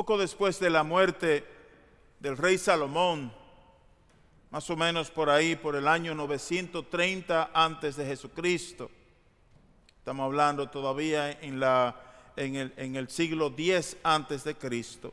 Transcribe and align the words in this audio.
poco 0.00 0.16
después 0.16 0.58
de 0.58 0.70
la 0.70 0.82
muerte 0.82 1.44
del 2.20 2.38
rey 2.38 2.56
Salomón, 2.56 3.30
más 4.50 4.70
o 4.70 4.74
menos 4.74 5.10
por 5.10 5.28
ahí, 5.28 5.56
por 5.56 5.76
el 5.76 5.86
año 5.86 6.14
930 6.14 7.50
antes 7.52 7.96
de 7.96 8.06
Jesucristo. 8.06 8.90
Estamos 9.98 10.24
hablando 10.24 10.70
todavía 10.70 11.32
en, 11.32 11.62
el, 12.34 13.10
siglo 13.10 13.50
10 13.50 13.98
antes 14.02 14.42
de 14.42 14.54
Cristo. 14.54 15.12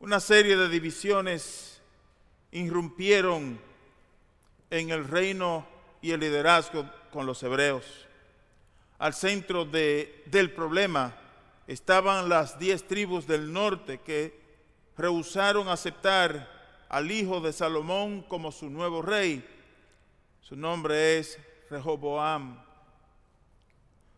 Una 0.00 0.20
serie 0.20 0.58
de 0.58 0.68
divisiones 0.68 1.80
irrumpieron 2.50 3.58
en 4.68 4.90
el 4.90 5.08
reino 5.08 5.66
y 6.02 6.10
el 6.10 6.20
liderazgo 6.20 6.84
con 7.10 7.24
los 7.24 7.42
hebreos. 7.42 7.86
Al 8.98 9.14
centro 9.14 9.64
de, 9.64 10.24
del 10.26 10.52
problema 10.52 11.19
estaban 11.70 12.28
las 12.28 12.58
diez 12.58 12.84
tribus 12.84 13.28
del 13.28 13.52
norte 13.52 14.00
que 14.00 14.36
rehusaron 14.96 15.68
aceptar 15.68 16.50
al 16.88 17.12
hijo 17.12 17.40
de 17.40 17.52
Salomón 17.52 18.22
como 18.22 18.50
su 18.50 18.68
nuevo 18.68 19.02
rey. 19.02 19.48
Su 20.40 20.56
nombre 20.56 21.18
es 21.18 21.38
Rehoboam. 21.70 22.60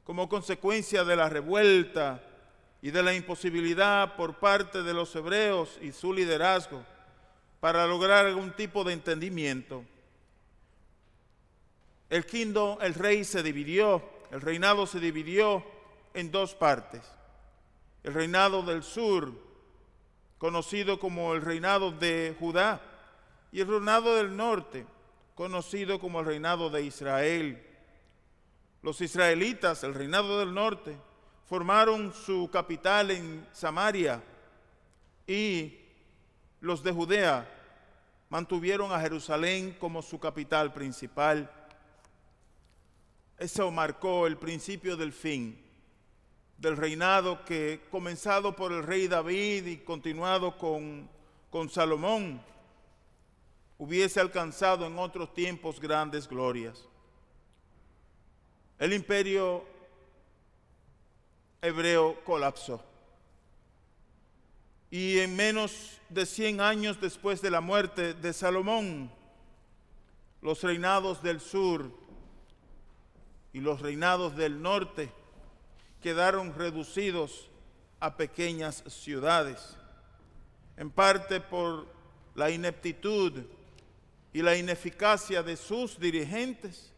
Como 0.03 0.31
consecuencia 0.31 1.05
de 1.05 1.15
la 1.15 1.29
revuelta 1.29 2.23
y 2.81 2.91
de 2.91 3.03
la 3.03 3.12
imposibilidad 3.12 4.17
por 4.17 4.39
parte 4.39 4.83
de 4.83 4.95
los 4.95 5.15
hebreos 5.15 5.79
y 5.83 5.93
su 5.93 6.15
liderazgo 6.15 6.83
para 7.61 7.87
lograr 7.87 8.25
algún 8.25 8.53
tipo 8.57 8.83
de 8.83 8.95
entendimiento, 8.95 9.84
el 12.09 12.25
quinto, 12.25 12.79
el 12.81 12.95
rey 12.95 13.25
se 13.25 13.43
dividió, 13.43 14.03
el 14.31 14.41
reinado 14.41 14.87
se 14.87 15.01
dividió 15.01 15.62
en 16.15 16.31
dos 16.31 16.55
partes. 16.55 17.03
El 18.02 18.15
reinado 18.15 18.62
del 18.62 18.83
sur, 18.83 19.33
conocido 20.38 20.98
como 20.98 21.34
el 21.34 21.42
reinado 21.42 21.92
de 21.92 22.36
Judá, 22.39 22.81
y 23.53 23.61
el 23.61 23.69
reinado 23.69 24.17
del 24.17 24.36
norte, 24.36 24.86
conocido 25.34 26.00
como 26.00 26.20
el 26.20 26.27
reinado 26.27 26.70
de 26.70 26.83
Israel. 26.83 27.64
Los 28.83 29.00
israelitas, 29.00 29.84
el 29.84 29.94
reinado 29.94 30.41
del 30.41 30.53
norte, 30.53 30.97
formaron 31.47 32.12
su 32.12 32.48
capital 32.50 33.11
en 33.11 33.47
Samaria 33.53 34.22
y 35.27 35.78
los 36.61 36.83
de 36.83 36.92
Judea 36.92 37.48
mantuvieron 38.31 38.91
a 38.91 39.00
Jerusalén 39.00 39.77
como 39.78 40.00
su 40.00 40.19
capital 40.19 40.72
principal. 40.72 41.50
Eso 43.39 43.70
marcó 43.70 44.27
el 44.27 44.39
principio 44.39 44.97
del 44.97 45.12
fin 45.12 45.62
del 46.63 46.77
reinado 46.77 47.45
que 47.45 47.81
comenzado 47.91 48.55
por 48.55 48.71
el 48.71 48.85
rey 48.85 49.09
David 49.09 49.67
y 49.67 49.77
continuado 49.79 50.57
con, 50.57 51.09
con 51.51 51.69
Salomón, 51.69 52.41
hubiese 53.79 54.21
alcanzado 54.21 54.87
en 54.87 54.97
otros 54.97 55.35
tiempos 55.35 55.81
grandes 55.81 56.29
glorias. 56.29 56.87
El 58.79 58.93
imperio 58.93 59.65
hebreo 61.61 62.23
colapsó. 62.25 62.81
Y 64.89 65.19
en 65.19 65.35
menos 65.35 66.01
de 66.11 66.25
100 66.25 66.61
años 66.61 67.01
después 67.01 67.43
de 67.43 67.51
la 67.51 67.61
muerte 67.61 68.15
de 68.15 68.33
Salomón, 68.33 69.11
los 70.41 70.63
reinados 70.63 71.25
del 71.25 71.41
sur 71.41 71.91
y 73.53 73.59
los 73.59 73.81
reinados 73.81 74.37
del 74.37 74.63
norte 74.63 75.11
quedaron 76.03 76.55
reducidos 76.55 77.48
a 78.00 78.17
pequeñas 78.17 78.83
ciudades, 78.89 79.77
en 80.77 80.91
parte 80.91 81.41
por 81.41 81.86
la 82.34 82.50
ineptitud 82.50 83.44
y 84.33 84.42
la 84.42 84.56
ineficacia 84.56 85.43
de 85.43 85.56
sus 85.56 85.99
dirigentes, 85.99 86.93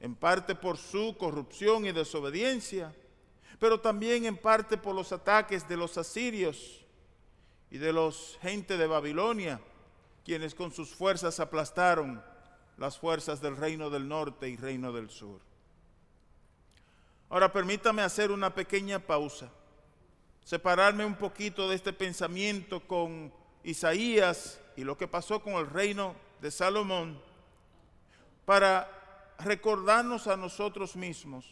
en 0.00 0.14
parte 0.14 0.54
por 0.54 0.78
su 0.78 1.16
corrupción 1.18 1.86
y 1.86 1.92
desobediencia, 1.92 2.94
pero 3.58 3.80
también 3.80 4.24
en 4.24 4.36
parte 4.36 4.76
por 4.76 4.94
los 4.94 5.12
ataques 5.12 5.68
de 5.68 5.76
los 5.76 5.96
asirios 5.98 6.84
y 7.70 7.78
de 7.78 7.92
los 7.92 8.38
gente 8.40 8.76
de 8.76 8.86
Babilonia, 8.86 9.60
quienes 10.24 10.54
con 10.54 10.72
sus 10.72 10.94
fuerzas 10.94 11.40
aplastaron 11.40 12.22
las 12.78 12.98
fuerzas 12.98 13.40
del 13.40 13.56
reino 13.56 13.90
del 13.90 14.08
norte 14.08 14.48
y 14.48 14.56
reino 14.56 14.92
del 14.92 15.10
sur. 15.10 15.40
Ahora 17.34 17.52
permítame 17.52 18.02
hacer 18.02 18.30
una 18.30 18.54
pequeña 18.54 19.00
pausa, 19.00 19.50
separarme 20.44 21.04
un 21.04 21.16
poquito 21.16 21.68
de 21.68 21.74
este 21.74 21.92
pensamiento 21.92 22.86
con 22.86 23.32
Isaías 23.64 24.60
y 24.76 24.84
lo 24.84 24.96
que 24.96 25.08
pasó 25.08 25.42
con 25.42 25.54
el 25.54 25.68
reino 25.68 26.14
de 26.40 26.52
Salomón, 26.52 27.20
para 28.44 28.88
recordarnos 29.40 30.28
a 30.28 30.36
nosotros 30.36 30.94
mismos 30.94 31.44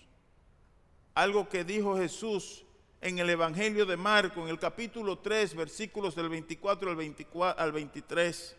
algo 1.17 1.49
que 1.49 1.65
dijo 1.65 1.97
Jesús 1.97 2.65
en 3.01 3.19
el 3.19 3.29
Evangelio 3.31 3.85
de 3.85 3.97
Marco, 3.97 4.41
en 4.41 4.51
el 4.51 4.61
capítulo 4.61 5.19
3, 5.19 5.57
versículos 5.57 6.15
del 6.15 6.29
24 6.29 6.91
al, 6.91 6.97
24, 6.97 7.61
al 7.61 7.73
23. 7.73 8.57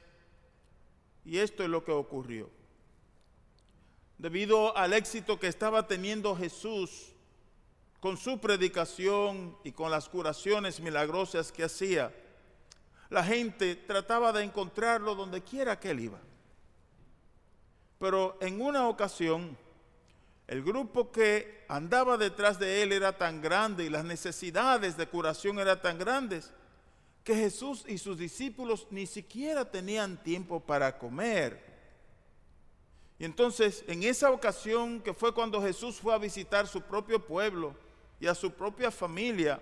Y 1.24 1.38
esto 1.38 1.64
es 1.64 1.70
lo 1.70 1.86
que 1.86 1.94
ocurrió. 1.94 2.50
Debido 4.18 4.76
al 4.76 4.92
éxito 4.92 5.40
que 5.40 5.48
estaba 5.48 5.88
teniendo 5.88 6.36
Jesús 6.36 7.13
con 8.04 8.18
su 8.18 8.38
predicación 8.38 9.56
y 9.64 9.72
con 9.72 9.90
las 9.90 10.10
curaciones 10.10 10.82
milagrosas 10.82 11.54
que 11.54 11.64
hacía, 11.64 12.14
la 13.10 13.24
gente 13.24 13.78
trataba 13.78 14.34
de 14.34 14.44
encontrarlo 14.44 15.16
donde 15.16 15.42
quiera 15.42 15.80
que 15.80 15.92
él 15.92 16.02
iba. 16.02 16.20
Pero 18.00 18.38
en 18.42 18.60
una 18.60 18.90
ocasión, 18.90 19.58
el 20.48 20.62
grupo 20.66 21.14
que 21.14 21.64
andaba 21.70 22.18
detrás 22.18 22.60
de 22.60 22.84
él 22.84 22.92
era 22.92 23.18
tan 23.18 23.40
grande 23.42 23.86
y 23.86 23.90
las 23.90 24.04
necesidades 24.04 24.98
de 24.98 25.08
curación 25.08 25.58
eran 25.60 25.82
tan 25.82 25.98
grandes 25.98 26.52
que 27.24 27.36
Jesús 27.36 27.86
y 27.88 27.98
sus 27.98 28.18
discípulos 28.18 28.86
ni 28.92 29.08
siquiera 29.08 29.72
tenían 29.72 30.22
tiempo 30.22 30.60
para 30.60 30.98
comer. 30.98 31.64
Y 33.18 33.24
entonces, 33.24 33.86
en 33.88 34.04
esa 34.04 34.30
ocasión 34.30 35.00
que 35.00 35.14
fue 35.14 35.34
cuando 35.34 35.62
Jesús 35.62 36.02
fue 36.02 36.14
a 36.14 36.18
visitar 36.18 36.68
su 36.68 36.82
propio 36.82 37.26
pueblo, 37.26 37.82
y 38.24 38.28
a 38.28 38.34
su 38.34 38.54
propia 38.54 38.90
familia, 38.90 39.62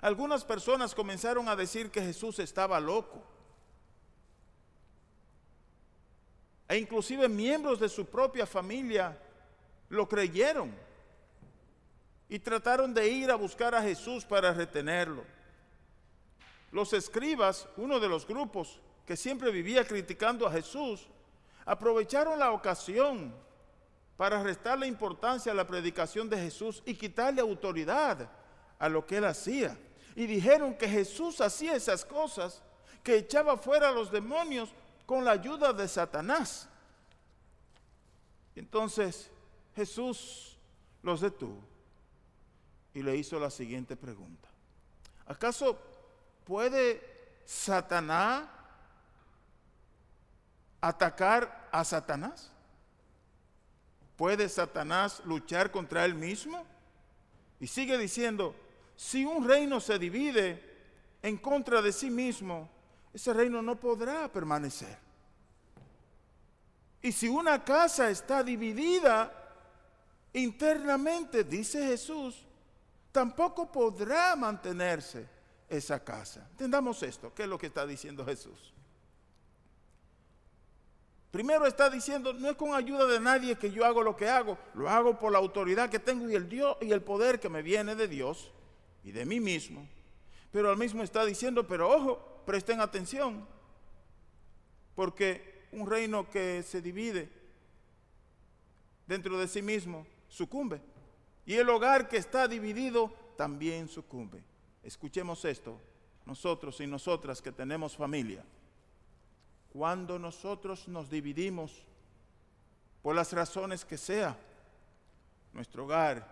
algunas 0.00 0.44
personas 0.44 0.92
comenzaron 0.92 1.48
a 1.48 1.54
decir 1.54 1.88
que 1.88 2.02
Jesús 2.02 2.40
estaba 2.40 2.80
loco. 2.80 3.22
E 6.68 6.78
inclusive 6.78 7.28
miembros 7.28 7.78
de 7.78 7.88
su 7.88 8.04
propia 8.04 8.44
familia 8.44 9.16
lo 9.88 10.08
creyeron 10.08 10.74
y 12.28 12.40
trataron 12.40 12.92
de 12.92 13.06
ir 13.06 13.30
a 13.30 13.36
buscar 13.36 13.72
a 13.72 13.82
Jesús 13.82 14.24
para 14.24 14.52
retenerlo. 14.52 15.22
Los 16.72 16.92
escribas, 16.92 17.68
uno 17.76 18.00
de 18.00 18.08
los 18.08 18.26
grupos 18.26 18.80
que 19.06 19.16
siempre 19.16 19.52
vivía 19.52 19.86
criticando 19.86 20.44
a 20.44 20.50
Jesús, 20.50 21.06
aprovecharon 21.64 22.36
la 22.36 22.50
ocasión 22.50 23.32
para 24.16 24.42
restarle 24.42 24.86
importancia 24.86 25.52
a 25.52 25.54
la 25.54 25.66
predicación 25.66 26.28
de 26.28 26.38
Jesús 26.38 26.82
y 26.86 26.94
quitarle 26.94 27.40
autoridad 27.40 28.30
a 28.78 28.88
lo 28.88 29.06
que 29.06 29.18
él 29.18 29.24
hacía. 29.24 29.78
Y 30.14 30.26
dijeron 30.26 30.74
que 30.74 30.88
Jesús 30.88 31.40
hacía 31.40 31.76
esas 31.76 32.04
cosas, 32.04 32.62
que 33.02 33.16
echaba 33.16 33.56
fuera 33.56 33.90
a 33.90 33.92
los 33.92 34.10
demonios 34.10 34.70
con 35.04 35.24
la 35.24 35.32
ayuda 35.32 35.72
de 35.72 35.86
Satanás. 35.86 36.68
Entonces 38.54 39.30
Jesús 39.74 40.56
los 41.02 41.20
detuvo 41.20 41.62
y 42.94 43.02
le 43.02 43.14
hizo 43.16 43.38
la 43.38 43.50
siguiente 43.50 43.94
pregunta. 43.94 44.48
¿Acaso 45.26 45.78
puede 46.44 47.02
Satanás 47.44 48.48
atacar 50.80 51.68
a 51.70 51.84
Satanás? 51.84 52.50
¿Puede 54.16 54.48
Satanás 54.48 55.22
luchar 55.24 55.70
contra 55.70 56.04
él 56.04 56.14
mismo? 56.14 56.64
Y 57.60 57.66
sigue 57.66 57.98
diciendo, 57.98 58.54
si 58.96 59.24
un 59.24 59.46
reino 59.46 59.80
se 59.80 59.98
divide 59.98 60.62
en 61.22 61.36
contra 61.36 61.82
de 61.82 61.92
sí 61.92 62.10
mismo, 62.10 62.68
ese 63.12 63.32
reino 63.32 63.62
no 63.62 63.78
podrá 63.78 64.30
permanecer. 64.32 64.98
Y 67.02 67.12
si 67.12 67.28
una 67.28 67.62
casa 67.62 68.10
está 68.10 68.42
dividida 68.42 69.32
internamente, 70.32 71.44
dice 71.44 71.86
Jesús, 71.86 72.46
tampoco 73.12 73.70
podrá 73.70 74.34
mantenerse 74.34 75.28
esa 75.68 76.02
casa. 76.02 76.46
Entendamos 76.50 77.02
esto, 77.02 77.32
¿qué 77.34 77.44
es 77.44 77.48
lo 77.48 77.58
que 77.58 77.66
está 77.66 77.86
diciendo 77.86 78.24
Jesús? 78.24 78.75
Primero 81.36 81.66
está 81.66 81.90
diciendo, 81.90 82.32
no 82.32 82.48
es 82.48 82.56
con 82.56 82.72
ayuda 82.72 83.04
de 83.04 83.20
nadie 83.20 83.56
que 83.56 83.70
yo 83.70 83.84
hago 83.84 84.02
lo 84.02 84.16
que 84.16 84.26
hago, 84.26 84.56
lo 84.72 84.88
hago 84.88 85.18
por 85.18 85.30
la 85.30 85.36
autoridad 85.36 85.90
que 85.90 85.98
tengo 85.98 86.30
y 86.30 86.34
el 86.34 86.48
Dios 86.48 86.78
y 86.80 86.92
el 86.92 87.02
poder 87.02 87.38
que 87.38 87.50
me 87.50 87.60
viene 87.60 87.94
de 87.94 88.08
Dios 88.08 88.54
y 89.04 89.12
de 89.12 89.26
mí 89.26 89.38
mismo. 89.38 89.86
Pero 90.50 90.70
al 90.70 90.78
mismo 90.78 91.02
está 91.02 91.26
diciendo, 91.26 91.66
pero 91.66 91.90
ojo, 91.90 92.42
presten 92.46 92.80
atención, 92.80 93.46
porque 94.94 95.66
un 95.72 95.86
reino 95.86 96.26
que 96.30 96.62
se 96.62 96.80
divide 96.80 97.28
dentro 99.06 99.38
de 99.38 99.46
sí 99.46 99.60
mismo 99.60 100.06
sucumbe. 100.28 100.80
Y 101.44 101.52
el 101.52 101.68
hogar 101.68 102.08
que 102.08 102.16
está 102.16 102.48
dividido 102.48 103.12
también 103.36 103.88
sucumbe. 103.88 104.42
Escuchemos 104.82 105.44
esto, 105.44 105.78
nosotros 106.24 106.80
y 106.80 106.86
nosotras 106.86 107.42
que 107.42 107.52
tenemos 107.52 107.94
familia. 107.94 108.42
Cuando 109.76 110.18
nosotros 110.18 110.88
nos 110.88 111.10
dividimos, 111.10 111.70
por 113.02 113.14
las 113.14 113.30
razones 113.34 113.84
que 113.84 113.98
sea, 113.98 114.34
nuestro 115.52 115.84
hogar 115.84 116.26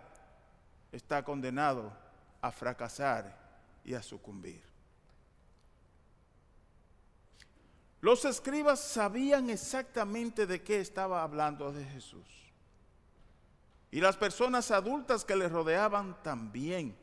está 0.91 1.23
condenado 1.23 1.93
a 2.41 2.51
fracasar 2.51 3.37
y 3.83 3.93
a 3.93 4.01
sucumbir. 4.01 4.63
Los 8.01 8.25
escribas 8.25 8.79
sabían 8.79 9.51
exactamente 9.51 10.47
de 10.47 10.63
qué 10.63 10.79
estaba 10.79 11.21
hablando 11.21 11.71
de 11.71 11.85
Jesús. 11.85 12.27
Y 13.91 14.01
las 14.01 14.17
personas 14.17 14.71
adultas 14.71 15.23
que 15.23 15.35
le 15.35 15.47
rodeaban 15.47 16.17
también. 16.23 16.97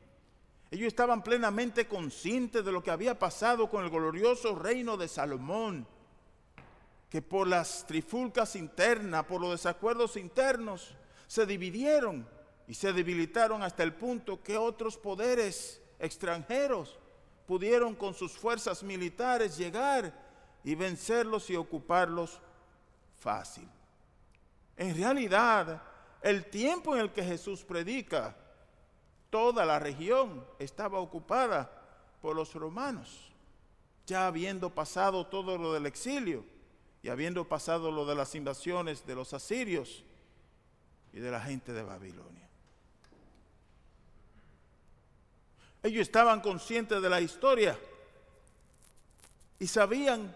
Ellos 0.72 0.88
estaban 0.88 1.22
plenamente 1.22 1.86
conscientes 1.86 2.64
de 2.64 2.72
lo 2.72 2.82
que 2.82 2.90
había 2.90 3.16
pasado 3.16 3.70
con 3.70 3.84
el 3.84 3.90
glorioso 3.90 4.56
reino 4.56 4.96
de 4.96 5.06
Salomón, 5.06 5.86
que 7.12 7.20
por 7.20 7.46
las 7.46 7.86
trifulcas 7.86 8.56
internas, 8.56 9.26
por 9.26 9.38
los 9.38 9.50
desacuerdos 9.50 10.16
internos, 10.16 10.94
se 11.26 11.44
dividieron 11.44 12.26
y 12.66 12.72
se 12.72 12.90
debilitaron 12.94 13.62
hasta 13.62 13.82
el 13.82 13.92
punto 13.92 14.42
que 14.42 14.56
otros 14.56 14.96
poderes 14.96 15.82
extranjeros 15.98 16.98
pudieron 17.46 17.94
con 17.94 18.14
sus 18.14 18.32
fuerzas 18.32 18.82
militares 18.82 19.58
llegar 19.58 20.10
y 20.64 20.74
vencerlos 20.74 21.50
y 21.50 21.56
ocuparlos 21.56 22.40
fácil. 23.18 23.68
En 24.78 24.96
realidad, 24.96 25.82
el 26.22 26.46
tiempo 26.46 26.94
en 26.94 27.02
el 27.02 27.12
que 27.12 27.22
Jesús 27.22 27.62
predica, 27.62 28.34
toda 29.28 29.66
la 29.66 29.78
región 29.78 30.46
estaba 30.58 30.98
ocupada 30.98 31.70
por 32.22 32.34
los 32.34 32.54
romanos, 32.54 33.30
ya 34.06 34.26
habiendo 34.26 34.70
pasado 34.70 35.26
todo 35.26 35.58
lo 35.58 35.74
del 35.74 35.84
exilio 35.84 36.50
y 37.02 37.08
habiendo 37.08 37.48
pasado 37.48 37.90
lo 37.90 38.06
de 38.06 38.14
las 38.14 38.34
invasiones 38.34 39.04
de 39.06 39.14
los 39.14 39.34
asirios 39.34 40.04
y 41.12 41.18
de 41.18 41.30
la 41.30 41.40
gente 41.40 41.72
de 41.72 41.82
Babilonia. 41.82 42.48
Ellos 45.82 46.02
estaban 46.02 46.40
conscientes 46.40 47.02
de 47.02 47.10
la 47.10 47.20
historia 47.20 47.76
y 49.58 49.66
sabían 49.66 50.34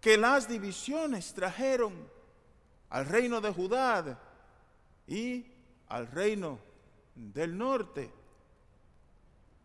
que 0.00 0.16
las 0.16 0.48
divisiones 0.48 1.34
trajeron 1.34 1.92
al 2.88 3.06
reino 3.06 3.40
de 3.40 3.52
Judá 3.52 4.18
y 5.08 5.44
al 5.88 6.06
reino 6.06 6.58
del 7.16 7.58
norte 7.58 8.12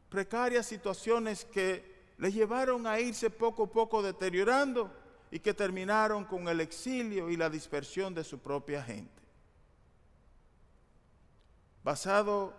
precarias 0.10 0.66
situaciones 0.66 1.45
que 1.45 2.13
le 2.18 2.31
llevaron 2.31 2.88
a 2.88 3.00
irse 3.00 3.30
poco 3.30 3.63
a 3.63 3.72
poco 3.72 4.01
deteriorando 4.01 5.05
y 5.31 5.39
que 5.39 5.54
terminaron 5.54 6.25
con 6.25 6.48
el 6.48 6.62
exilio 6.62 7.30
y 7.30 7.38
la 7.38 7.50
dispersión 7.50 8.13
de 8.13 8.24
su 8.24 8.39
propia 8.39 8.83
gente. 8.83 9.22
Basado 11.83 12.54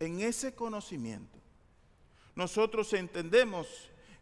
en 0.00 0.20
ese 0.20 0.54
conocimiento, 0.54 1.38
nosotros 2.34 2.92
entendemos 2.92 3.66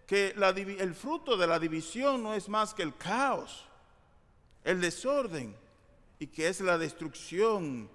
que 0.06 0.34
el 0.78 0.94
fruto 0.94 1.36
de 1.36 1.46
la 1.46 1.58
división 1.58 2.22
no 2.22 2.34
es 2.34 2.48
más 2.48 2.75
que 2.75 2.82
el 2.82 2.96
caos, 2.96 3.64
el 4.62 4.81
desorden 4.81 5.56
y 6.19 6.26
que 6.26 6.48
es 6.48 6.60
la 6.60 6.78
destrucción 6.78 7.90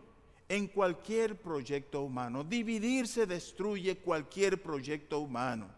en 0.48 0.68
cualquier 0.68 1.40
proyecto 1.40 2.02
humano. 2.02 2.44
Dividirse 2.44 3.26
destruye 3.26 3.98
cualquier 3.98 4.62
proyecto 4.62 5.20
humano, 5.20 5.70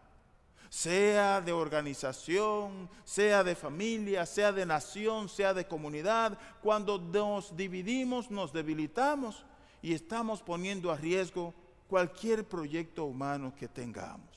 sea 0.72 1.42
de 1.42 1.52
organización, 1.52 2.90
sea 3.04 3.44
de 3.44 3.56
familia, 3.56 4.26
sea 4.26 4.54
de 4.54 4.66
nación, 4.66 5.28
sea 5.28 5.54
de 5.54 5.68
comunidad. 5.68 6.40
Cuando 6.64 6.98
nos 6.98 7.58
dividimos, 7.58 8.32
nos 8.32 8.54
debilitamos 8.54 9.44
y 9.82 9.94
estamos 9.94 10.42
poniendo 10.42 10.90
a 10.90 10.96
riesgo 10.96 11.54
cualquier 11.90 12.48
proyecto 12.48 13.04
humano 13.04 13.54
que 13.54 13.68
tengamos. 13.68 14.30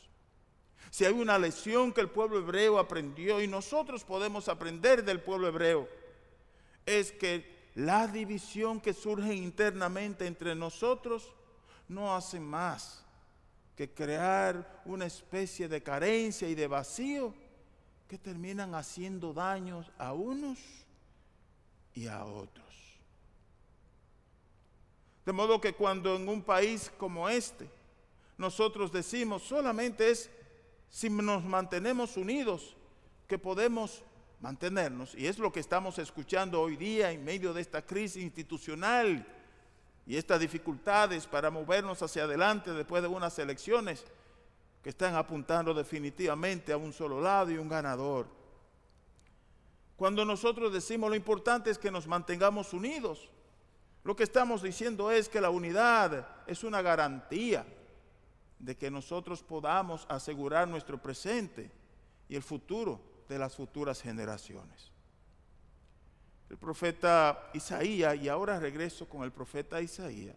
Si 0.90 1.04
hay 1.04 1.12
una 1.12 1.38
lección 1.38 1.92
que 1.92 2.00
el 2.00 2.10
pueblo 2.10 2.38
hebreo 2.38 2.81
aprendió 2.81 3.40
y 3.40 3.46
nosotros 3.46 4.02
podemos 4.02 4.48
aprender 4.48 5.04
del 5.04 5.20
pueblo 5.20 5.46
hebreo, 5.46 5.88
es 6.84 7.12
que 7.12 7.70
la 7.76 8.08
división 8.08 8.81
que 8.81 8.92
surge 8.92 9.36
internamente 9.36 10.26
entre 10.26 10.56
nosotros 10.56 11.32
no 11.86 12.12
hace 12.12 12.40
más 12.40 13.03
que 13.76 13.92
crear 13.92 14.82
una 14.84 15.06
especie 15.06 15.68
de 15.68 15.82
carencia 15.82 16.48
y 16.48 16.54
de 16.54 16.66
vacío 16.66 17.34
que 18.08 18.18
terminan 18.18 18.74
haciendo 18.74 19.32
daños 19.32 19.90
a 19.98 20.12
unos 20.12 20.58
y 21.94 22.06
a 22.06 22.24
otros. 22.24 22.64
De 25.24 25.32
modo 25.32 25.60
que 25.60 25.72
cuando 25.72 26.16
en 26.16 26.28
un 26.28 26.42
país 26.42 26.92
como 26.98 27.28
este 27.28 27.68
nosotros 28.36 28.92
decimos 28.92 29.42
solamente 29.42 30.10
es 30.10 30.30
si 30.90 31.08
nos 31.08 31.44
mantenemos 31.44 32.16
unidos 32.16 32.76
que 33.26 33.38
podemos 33.38 34.02
mantenernos, 34.40 35.14
y 35.14 35.26
es 35.26 35.38
lo 35.38 35.50
que 35.50 35.60
estamos 35.60 35.98
escuchando 35.98 36.60
hoy 36.60 36.76
día 36.76 37.10
en 37.10 37.24
medio 37.24 37.54
de 37.54 37.62
esta 37.62 37.82
crisis 37.82 38.22
institucional 38.22 39.26
y 40.06 40.16
estas 40.16 40.40
dificultades 40.40 41.26
para 41.26 41.50
movernos 41.50 42.02
hacia 42.02 42.24
adelante 42.24 42.72
después 42.72 43.02
de 43.02 43.08
unas 43.08 43.38
elecciones 43.38 44.04
que 44.82 44.90
están 44.90 45.14
apuntando 45.14 45.72
definitivamente 45.72 46.72
a 46.72 46.76
un 46.76 46.92
solo 46.92 47.20
lado 47.20 47.50
y 47.50 47.56
un 47.56 47.68
ganador. 47.68 48.26
Cuando 49.96 50.24
nosotros 50.24 50.72
decimos 50.72 51.08
lo 51.08 51.16
importante 51.16 51.70
es 51.70 51.78
que 51.78 51.90
nos 51.90 52.06
mantengamos 52.06 52.72
unidos, 52.74 53.30
lo 54.02 54.14
que 54.14 54.24
estamos 54.24 54.62
diciendo 54.62 55.10
es 55.10 55.30
que 55.30 55.40
la 55.40 55.48
unidad 55.48 56.28
es 56.46 56.64
una 56.64 56.82
garantía 56.82 57.64
de 58.58 58.76
que 58.76 58.90
nosotros 58.90 59.42
podamos 59.42 60.06
asegurar 60.10 60.68
nuestro 60.68 61.00
presente 61.00 61.70
y 62.29 62.36
el 62.36 62.43
futuro 62.43 63.00
de 63.29 63.38
las 63.38 63.55
futuras 63.56 64.02
generaciones. 64.02 64.94
El 66.55 66.58
profeta 66.58 67.51
Isaías, 67.53 68.15
y 68.15 68.29
ahora 68.29 68.61
regreso 68.61 69.08
con 69.08 69.25
el 69.25 69.32
profeta 69.32 69.82
Isaías, 69.82 70.37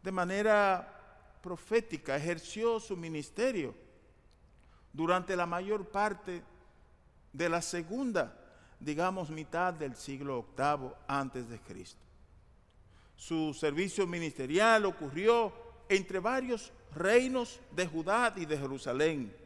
de 0.00 0.12
manera 0.12 1.36
profética 1.42 2.14
ejerció 2.14 2.78
su 2.78 2.96
ministerio 2.96 3.74
durante 4.92 5.34
la 5.34 5.46
mayor 5.46 5.88
parte 5.88 6.44
de 7.32 7.48
la 7.48 7.60
segunda, 7.60 8.38
digamos, 8.78 9.30
mitad 9.30 9.74
del 9.74 9.96
siglo 9.96 10.38
octavo 10.38 10.96
antes 11.08 11.48
de 11.48 11.58
Cristo. 11.58 12.00
Su 13.16 13.52
servicio 13.52 14.06
ministerial 14.06 14.84
ocurrió 14.84 15.52
entre 15.88 16.20
varios 16.20 16.72
reinos 16.94 17.58
de 17.72 17.88
Judá 17.88 18.32
y 18.36 18.46
de 18.46 18.56
Jerusalén. 18.56 19.36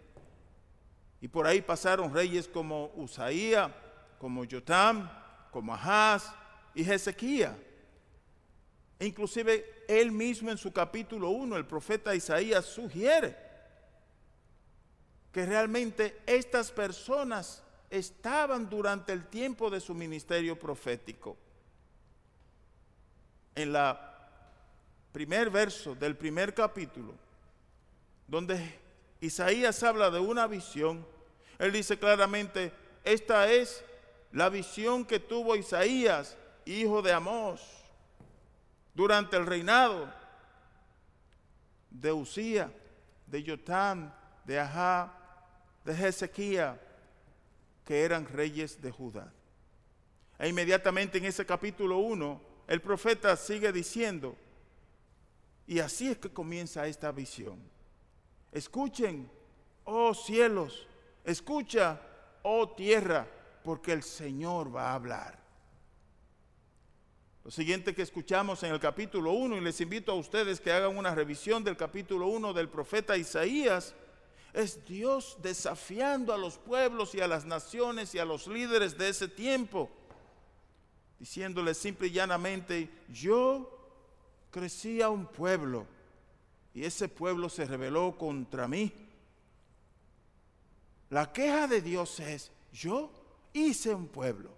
Y 1.22 1.28
por 1.28 1.46
ahí 1.46 1.62
pasaron 1.62 2.12
reyes 2.12 2.46
como 2.46 2.92
Usaía, 2.96 3.74
como 4.18 4.44
Jotam, 4.44 5.08
como 5.50 5.74
Ahaz 5.74 6.32
y 6.74 6.88
Ezequiel. 6.88 7.54
E 8.98 9.06
inclusive 9.06 9.84
él 9.86 10.10
mismo 10.10 10.50
en 10.50 10.58
su 10.58 10.72
capítulo 10.72 11.30
1, 11.30 11.56
el 11.56 11.66
profeta 11.66 12.14
Isaías 12.14 12.64
sugiere 12.64 13.36
que 15.32 15.46
realmente 15.46 16.20
estas 16.26 16.72
personas 16.72 17.62
estaban 17.90 18.68
durante 18.68 19.12
el 19.12 19.26
tiempo 19.26 19.70
de 19.70 19.80
su 19.80 19.94
ministerio 19.94 20.58
profético. 20.58 21.36
En 23.54 23.72
la 23.72 24.08
primer 25.12 25.50
verso 25.50 25.94
del 25.94 26.16
primer 26.16 26.54
capítulo, 26.54 27.14
donde 28.26 28.78
Isaías 29.20 29.82
habla 29.82 30.10
de 30.10 30.20
una 30.20 30.46
visión, 30.46 31.04
él 31.58 31.72
dice 31.72 31.98
claramente, 31.98 32.72
esta 33.04 33.50
es 33.50 33.84
la 34.32 34.48
visión 34.48 35.04
que 35.04 35.18
tuvo 35.18 35.56
Isaías, 35.56 36.36
hijo 36.64 37.02
de 37.02 37.12
Amós, 37.12 37.60
durante 38.94 39.36
el 39.36 39.46
reinado 39.46 40.12
de 41.90 42.12
Usía, 42.12 42.70
de 43.26 43.42
Yotán, 43.42 44.14
de 44.44 44.58
Ahá, 44.60 45.14
de 45.84 46.08
Ezequiel, 46.08 46.78
que 47.84 48.02
eran 48.02 48.26
reyes 48.26 48.80
de 48.82 48.90
Judá. 48.90 49.32
E 50.38 50.48
inmediatamente 50.48 51.18
en 51.18 51.24
ese 51.24 51.44
capítulo 51.46 51.98
1, 51.98 52.40
el 52.68 52.80
profeta 52.80 53.34
sigue 53.36 53.72
diciendo, 53.72 54.36
y 55.66 55.80
así 55.80 56.10
es 56.10 56.18
que 56.18 56.30
comienza 56.30 56.86
esta 56.86 57.10
visión. 57.12 57.58
Escuchen, 58.52 59.30
oh 59.84 60.14
cielos, 60.14 60.86
escucha, 61.24 62.00
oh 62.42 62.70
tierra, 62.70 63.26
porque 63.68 63.92
el 63.92 64.02
Señor 64.02 64.74
va 64.74 64.92
a 64.92 64.94
hablar. 64.94 65.38
Lo 67.44 67.50
siguiente 67.50 67.94
que 67.94 68.00
escuchamos 68.00 68.62
en 68.62 68.72
el 68.72 68.80
capítulo 68.80 69.32
1, 69.32 69.58
y 69.58 69.60
les 69.60 69.78
invito 69.82 70.10
a 70.10 70.14
ustedes 70.14 70.58
que 70.58 70.72
hagan 70.72 70.96
una 70.96 71.14
revisión 71.14 71.62
del 71.62 71.76
capítulo 71.76 72.28
1 72.28 72.54
del 72.54 72.70
profeta 72.70 73.18
Isaías, 73.18 73.94
es 74.54 74.82
Dios 74.86 75.36
desafiando 75.42 76.32
a 76.32 76.38
los 76.38 76.56
pueblos 76.56 77.14
y 77.14 77.20
a 77.20 77.28
las 77.28 77.44
naciones 77.44 78.14
y 78.14 78.18
a 78.18 78.24
los 78.24 78.46
líderes 78.46 78.96
de 78.96 79.10
ese 79.10 79.28
tiempo, 79.28 79.90
diciéndoles 81.18 81.76
simple 81.76 82.06
y 82.06 82.12
llanamente, 82.12 82.88
yo 83.10 83.70
crecí 84.50 85.02
a 85.02 85.10
un 85.10 85.26
pueblo 85.26 85.86
y 86.72 86.86
ese 86.86 87.06
pueblo 87.06 87.50
se 87.50 87.66
rebeló 87.66 88.16
contra 88.16 88.66
mí. 88.66 88.90
La 91.10 91.30
queja 91.34 91.66
de 91.66 91.82
Dios 91.82 92.18
es, 92.20 92.50
yo 92.72 93.17
hice 93.52 93.94
un 93.94 94.08
pueblo 94.08 94.50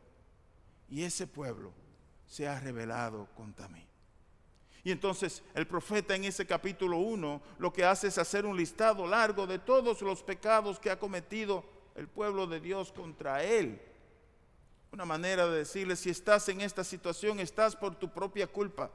y 0.89 1.03
ese 1.03 1.27
pueblo 1.27 1.73
se 2.27 2.49
ha 2.49 2.59
rebelado 2.61 3.29
contra 3.37 3.69
mí. 3.69 3.87
Y 4.83 4.91
entonces 4.91 5.43
el 5.55 5.67
profeta 5.67 6.15
en 6.15 6.25
ese 6.25 6.47
capítulo 6.47 6.99
1 6.99 7.43
lo 7.59 7.73
que 7.73 7.85
hace 7.85 8.09
es 8.09 8.19
hacer 8.19 8.47
un 8.47 8.57
listado 8.57 9.07
largo 9.07 9.47
de 9.47 9.59
todos 9.59 10.01
los 10.01 10.23
pecados 10.23 10.79
que 10.79 10.91
ha 10.91 10.99
cometido 10.99 11.65
el 11.95 12.09
pueblo 12.09 12.47
de 12.47 12.61
Dios 12.61 12.93
contra 12.93 13.45
él. 13.45 13.81
Una 14.93 15.05
manera 15.05 15.47
de 15.47 15.59
decirle, 15.59 15.97
si 15.97 16.11
estás 16.11 16.49
en 16.49 16.63
esta 16.63 16.83
situación, 16.83 17.39
estás 17.39 17.77
por 17.77 17.95
tu 17.95 18.13
propia 18.13 18.47
culpa, 18.47 18.91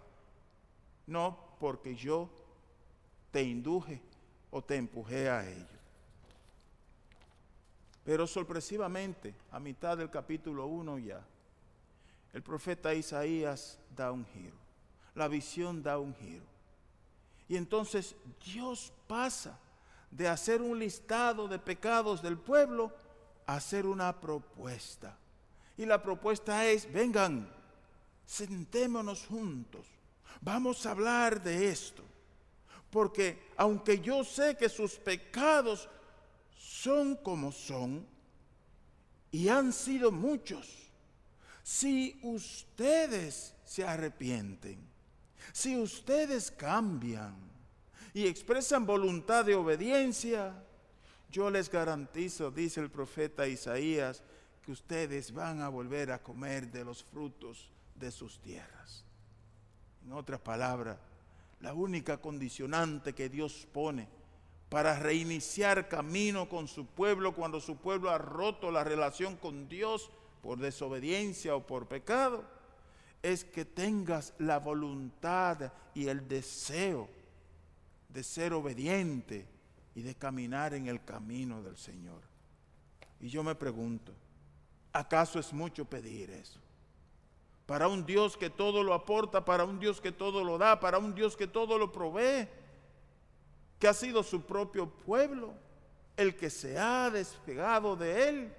no 1.05 1.55
porque 1.59 1.95
yo 1.95 2.29
te 3.31 3.43
induje 3.43 4.01
o 4.49 4.61
te 4.61 4.75
empujé 4.75 5.29
a 5.29 5.47
ello. 5.47 5.74
Pero 8.05 8.25
sorpresivamente, 8.27 9.35
a 9.51 9.59
mitad 9.59 9.97
del 9.97 10.09
capítulo 10.09 10.67
1 10.67 10.99
ya, 10.99 11.25
el 12.31 12.41
profeta 12.41 12.93
Isaías 12.93 13.79
da 13.93 14.11
un 14.11 14.25
giro 14.25 14.65
la 15.15 15.27
visión 15.27 15.81
da 15.81 15.97
un 15.97 16.13
giro. 16.13 16.45
Y 17.47 17.55
entonces 17.55 18.15
Dios 18.43 18.93
pasa 19.07 19.57
de 20.11 20.27
hacer 20.27 20.61
un 20.61 20.77
listado 20.77 21.47
de 21.47 21.57
pecados 21.57 22.21
del 22.21 22.37
pueblo 22.37 22.91
a 23.47 23.55
hacer 23.55 23.85
una 23.85 24.19
propuesta. 24.19 25.17
Y 25.77 25.85
la 25.85 26.01
propuesta 26.01 26.65
es, 26.67 26.91
vengan, 26.91 27.49
sentémonos 28.25 29.25
juntos, 29.25 29.85
vamos 30.41 30.85
a 30.85 30.91
hablar 30.91 31.41
de 31.41 31.69
esto. 31.69 32.03
Porque 32.89 33.51
aunque 33.57 33.99
yo 33.99 34.23
sé 34.23 34.55
que 34.55 34.69
sus 34.69 34.95
pecados 34.95 35.89
son 36.65 37.15
como 37.17 37.51
son, 37.51 38.05
y 39.31 39.49
han 39.49 39.71
sido 39.71 40.11
muchos, 40.11 40.89
si 41.61 42.19
ustedes 42.23 43.53
se 43.63 43.83
arrepienten, 43.83 44.79
si 45.53 45.77
ustedes 45.77 46.49
cambian 46.49 47.35
y 48.13 48.25
expresan 48.25 48.85
voluntad 48.85 49.45
de 49.45 49.55
obediencia, 49.55 50.63
yo 51.29 51.51
les 51.51 51.69
garantizo, 51.69 52.49
dice 52.49 52.79
el 52.79 52.89
profeta 52.89 53.47
Isaías, 53.47 54.23
que 54.63 54.71
ustedes 54.71 55.31
van 55.31 55.61
a 55.61 55.69
volver 55.69 56.11
a 56.11 56.23
comer 56.23 56.71
de 56.71 56.83
los 56.83 57.03
frutos 57.03 57.69
de 57.93 58.09
sus 58.09 58.39
tierras. 58.39 59.03
En 60.03 60.13
otras 60.13 60.39
palabras, 60.39 60.97
la 61.61 61.73
única 61.73 62.17
condicionante 62.17 63.13
que 63.13 63.29
Dios 63.29 63.67
pone 63.71 64.07
para 64.75 64.99
reiniciar 64.99 65.87
camino 65.87 66.49
con 66.49 66.67
su 66.67 66.85
pueblo 66.85 67.33
cuando 67.33 67.61
su 67.61 67.77
pueblo 67.77 68.09
ha 68.09 68.17
roto 68.17 68.71
la 68.71 68.83
relación 68.83 69.37
con 69.37 69.69
Dios 69.69 70.11
por 70.41 70.57
desobediencia 70.57 71.55
o 71.55 71.65
por 71.65 71.87
pecado, 71.87 72.43
es 73.23 73.45
que 73.45 73.63
tengas 73.63 74.33
la 74.37 74.59
voluntad 74.59 75.71
y 75.93 76.09
el 76.09 76.27
deseo 76.27 77.07
de 78.09 78.21
ser 78.21 78.51
obediente 78.51 79.47
y 79.95 80.01
de 80.01 80.13
caminar 80.13 80.73
en 80.73 80.87
el 80.87 81.05
camino 81.05 81.63
del 81.63 81.77
Señor. 81.77 82.19
Y 83.21 83.29
yo 83.29 83.45
me 83.45 83.55
pregunto, 83.55 84.11
¿acaso 84.91 85.39
es 85.39 85.53
mucho 85.53 85.85
pedir 85.85 86.31
eso? 86.31 86.59
Para 87.65 87.87
un 87.87 88.05
Dios 88.05 88.35
que 88.35 88.49
todo 88.49 88.83
lo 88.83 88.93
aporta, 88.93 89.45
para 89.45 89.63
un 89.63 89.79
Dios 89.79 90.01
que 90.01 90.11
todo 90.11 90.43
lo 90.43 90.57
da, 90.57 90.81
para 90.81 90.97
un 90.97 91.15
Dios 91.15 91.37
que 91.37 91.47
todo 91.47 91.77
lo 91.77 91.93
provee, 91.93 92.49
que 93.79 93.87
ha 93.87 93.93
sido 93.93 94.23
su 94.23 94.41
propio 94.41 94.89
pueblo, 94.89 95.53
el 96.17 96.35
que 96.35 96.49
se 96.49 96.77
ha 96.77 97.09
despegado 97.09 97.95
de 97.95 98.29
él. 98.29 98.53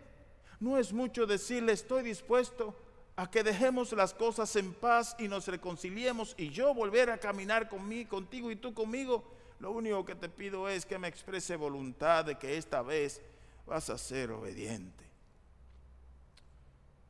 No 0.60 0.78
es 0.78 0.92
mucho 0.92 1.26
decirle, 1.26 1.72
estoy 1.72 2.02
dispuesto 2.02 2.74
a 3.16 3.30
que 3.30 3.42
dejemos 3.42 3.92
las 3.92 4.12
cosas 4.12 4.54
en 4.56 4.74
paz 4.74 5.16
y 5.18 5.26
nos 5.26 5.48
reconciliemos 5.48 6.34
y 6.36 6.50
yo 6.50 6.74
volver 6.74 7.10
a 7.10 7.18
caminar 7.18 7.68
conmigo, 7.68 8.10
contigo 8.10 8.50
y 8.50 8.56
tú 8.56 8.74
conmigo, 8.74 9.24
lo 9.58 9.70
único 9.70 10.04
que 10.04 10.14
te 10.14 10.28
pido 10.28 10.68
es 10.68 10.84
que 10.84 10.98
me 10.98 11.08
exprese 11.08 11.56
voluntad 11.56 12.26
de 12.26 12.36
que 12.36 12.58
esta 12.58 12.82
vez 12.82 13.22
vas 13.66 13.88
a 13.88 13.96
ser 13.96 14.30
obediente. 14.30 15.04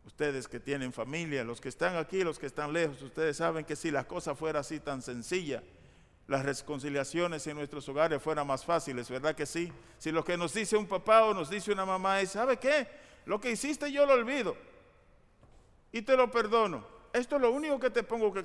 Ustedes 0.07 0.47
que 0.47 0.61
tienen 0.61 0.93
familia, 0.93 1.43
los 1.43 1.61
que 1.61 1.69
están 1.69 1.97
aquí, 1.97 2.23
los 2.23 2.39
que 2.39 2.47
están 2.47 2.73
lejos, 2.73 3.03
ustedes 3.03 3.37
saben 3.37 3.65
que 3.65 3.75
si 3.75 3.91
la 3.91 4.07
cosa 4.07 4.37
fuera 4.37 4.61
así 4.61 4.79
tan 4.79 5.03
sencilla, 5.03 5.65
las 6.27 6.45
reconciliaciones 6.45 7.47
en 7.47 7.57
nuestros 7.57 7.89
hogares 7.89 8.21
fueran 8.21 8.47
más 8.47 8.65
fáciles, 8.65 9.09
¿verdad 9.09 9.35
que 9.35 9.47
sí? 9.47 9.73
Si 9.99 10.11
lo 10.11 10.25
que 10.25 10.37
nos 10.37 10.53
dice 10.53 10.77
un 10.77 10.87
papá 10.87 11.25
o 11.25 11.35
nos 11.35 11.49
dice 11.49 11.73
una 11.73 11.87
mamá 11.87 12.21
es, 12.21 12.33
¿sabe 12.33 12.57
qué? 12.57 12.89
Lo 13.27 13.41
que 13.41 13.53
hiciste 13.53 13.91
yo 13.93 14.07
lo 14.07 14.15
olvido 14.15 14.57
y 15.93 16.03
te 16.03 16.17
lo 16.17 16.31
perdono. 16.31 16.85
Esto 17.13 17.37
es 17.37 17.43
lo 17.43 17.51
único 17.51 17.79
que 17.79 17.91
te 17.91 18.03
pongo 18.03 18.33
que 18.33 18.45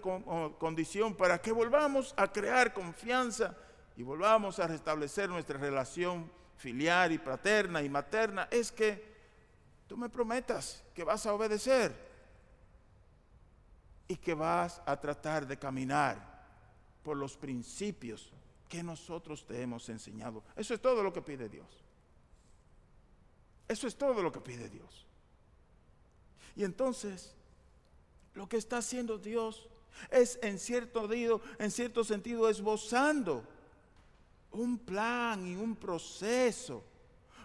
condición 0.57 1.15
para 1.15 1.41
que 1.41 1.51
volvamos 1.51 2.13
a 2.17 2.31
crear 2.31 2.73
confianza 2.73 3.55
y 3.97 4.03
volvamos 4.03 4.59
a 4.59 4.67
restablecer 4.67 5.29
nuestra 5.29 5.57
relación 5.57 6.31
filial 6.55 7.11
y 7.11 7.17
paterna 7.17 7.81
y 7.81 7.89
materna. 7.89 8.47
Es 8.49 8.71
que 8.71 9.11
tú 9.87 9.97
me 9.97 10.07
prometas 10.07 10.83
que 10.93 11.03
vas 11.03 11.25
a 11.25 11.33
obedecer 11.33 11.93
y 14.07 14.15
que 14.15 14.33
vas 14.33 14.81
a 14.85 14.95
tratar 14.99 15.45
de 15.45 15.57
caminar 15.57 16.30
por 17.03 17.17
los 17.17 17.37
principios 17.37 18.31
que 18.69 18.83
nosotros 18.83 19.45
te 19.45 19.61
hemos 19.61 19.89
enseñado. 19.89 20.43
Eso 20.55 20.73
es 20.73 20.81
todo 20.81 21.03
lo 21.03 21.11
que 21.11 21.21
pide 21.21 21.49
Dios. 21.49 21.67
Eso 23.67 23.87
es 23.87 23.95
todo 23.95 24.21
lo 24.21 24.31
que 24.31 24.41
pide 24.41 24.69
Dios. 24.69 25.05
Y 26.55 26.63
entonces, 26.63 27.33
lo 28.33 28.47
que 28.47 28.57
está 28.57 28.77
haciendo 28.77 29.17
Dios 29.17 29.67
es 30.09 30.39
en 30.41 30.59
cierto, 30.59 31.09
en 31.11 31.71
cierto 31.71 32.03
sentido 32.03 32.49
esbozando 32.49 33.45
un 34.51 34.77
plan 34.77 35.45
y 35.47 35.55
un 35.55 35.75
proceso 35.75 36.83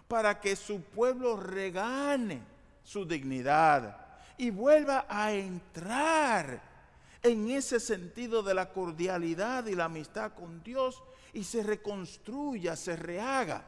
para 0.07 0.39
que 0.39 0.55
su 0.55 0.81
pueblo 0.81 1.37
regane 1.37 2.41
su 2.83 3.05
dignidad 3.05 4.07
y 4.37 4.49
vuelva 4.49 5.05
a 5.09 5.33
entrar 5.33 6.61
en 7.27 7.49
ese 7.49 7.79
sentido 7.79 8.43
de 8.43 8.53
la 8.53 8.71
cordialidad 8.71 9.65
y 9.67 9.75
la 9.75 9.85
amistad 9.85 10.33
con 10.33 10.63
Dios 10.63 11.01
y 11.33 11.43
se 11.43 11.63
reconstruya, 11.63 12.75
se 12.75 12.95
rehaga. 12.95 13.65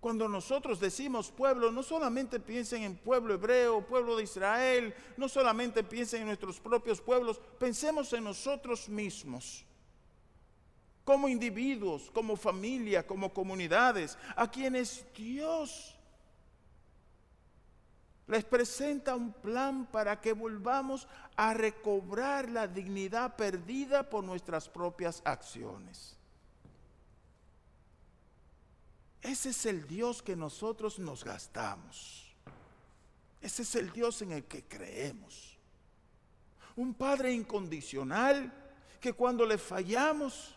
Cuando 0.00 0.28
nosotros 0.28 0.78
decimos 0.78 1.30
pueblo, 1.30 1.72
no 1.72 1.82
solamente 1.82 2.38
piensen 2.38 2.82
en 2.82 2.96
pueblo 2.96 3.32
hebreo, 3.32 3.86
pueblo 3.86 4.16
de 4.16 4.24
Israel, 4.24 4.94
no 5.16 5.28
solamente 5.30 5.82
piensen 5.82 6.20
en 6.20 6.26
nuestros 6.26 6.60
propios 6.60 7.00
pueblos, 7.00 7.40
pensemos 7.58 8.12
en 8.12 8.24
nosotros 8.24 8.86
mismos, 8.88 9.64
como 11.04 11.26
individuos, 11.26 12.10
como 12.12 12.36
familia, 12.36 13.06
como 13.06 13.32
comunidades, 13.32 14.18
a 14.36 14.50
quienes 14.50 15.06
Dios 15.14 15.93
les 18.26 18.44
presenta 18.44 19.14
un 19.14 19.32
plan 19.32 19.86
para 19.86 20.20
que 20.20 20.32
volvamos 20.32 21.06
a 21.36 21.52
recobrar 21.52 22.48
la 22.48 22.66
dignidad 22.66 23.36
perdida 23.36 24.08
por 24.08 24.24
nuestras 24.24 24.68
propias 24.68 25.20
acciones. 25.24 26.16
Ese 29.20 29.50
es 29.50 29.66
el 29.66 29.86
Dios 29.86 30.22
que 30.22 30.36
nosotros 30.36 30.98
nos 30.98 31.24
gastamos. 31.24 32.34
Ese 33.40 33.62
es 33.62 33.74
el 33.74 33.92
Dios 33.92 34.22
en 34.22 34.32
el 34.32 34.44
que 34.44 34.64
creemos. 34.64 35.58
Un 36.76 36.94
Padre 36.94 37.32
incondicional 37.32 38.52
que 39.00 39.12
cuando 39.12 39.44
le 39.44 39.58
fallamos 39.58 40.54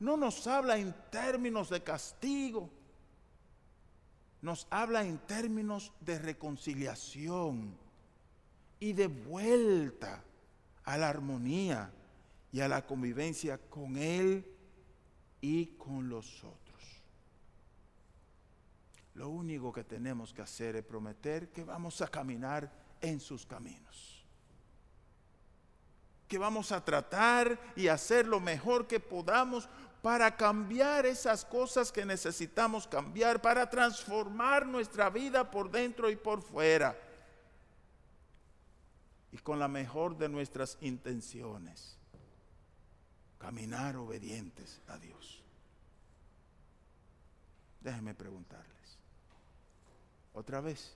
no 0.00 0.16
nos 0.16 0.46
habla 0.46 0.78
en 0.78 0.94
términos 1.10 1.68
de 1.70 1.82
castigo, 1.82 2.70
nos 4.42 4.66
habla 4.70 5.04
en 5.04 5.18
términos 5.18 5.92
de 6.00 6.18
reconciliación 6.18 7.76
y 8.78 8.92
de 8.92 9.06
vuelta 9.06 10.22
a 10.84 10.96
la 10.96 11.08
armonía 11.08 11.90
y 12.52 12.60
a 12.60 12.68
la 12.68 12.86
convivencia 12.86 13.58
con 13.58 13.96
Él 13.96 14.46
y 15.40 15.66
con 15.78 16.08
los 16.08 16.44
otros. 16.44 16.66
Lo 19.14 19.30
único 19.30 19.72
que 19.72 19.84
tenemos 19.84 20.32
que 20.32 20.42
hacer 20.42 20.76
es 20.76 20.84
prometer 20.84 21.50
que 21.50 21.64
vamos 21.64 22.00
a 22.02 22.08
caminar 22.08 22.70
en 23.00 23.18
sus 23.18 23.46
caminos. 23.46 24.24
Que 26.28 26.38
vamos 26.38 26.70
a 26.72 26.84
tratar 26.84 27.58
y 27.76 27.88
hacer 27.88 28.26
lo 28.26 28.40
mejor 28.40 28.86
que 28.86 29.00
podamos 29.00 29.68
para 30.02 30.36
cambiar 30.36 31.06
esas 31.06 31.44
cosas 31.44 31.90
que 31.90 32.04
necesitamos 32.04 32.86
cambiar, 32.86 33.40
para 33.40 33.68
transformar 33.68 34.66
nuestra 34.66 35.10
vida 35.10 35.50
por 35.50 35.70
dentro 35.70 36.10
y 36.10 36.16
por 36.16 36.42
fuera. 36.42 36.96
Y 39.32 39.38
con 39.38 39.58
la 39.58 39.68
mejor 39.68 40.16
de 40.16 40.28
nuestras 40.28 40.78
intenciones, 40.80 41.98
caminar 43.38 43.96
obedientes 43.96 44.80
a 44.86 44.98
Dios. 44.98 45.42
Déjenme 47.80 48.14
preguntarles. 48.14 48.98
Otra 50.32 50.60
vez, 50.60 50.94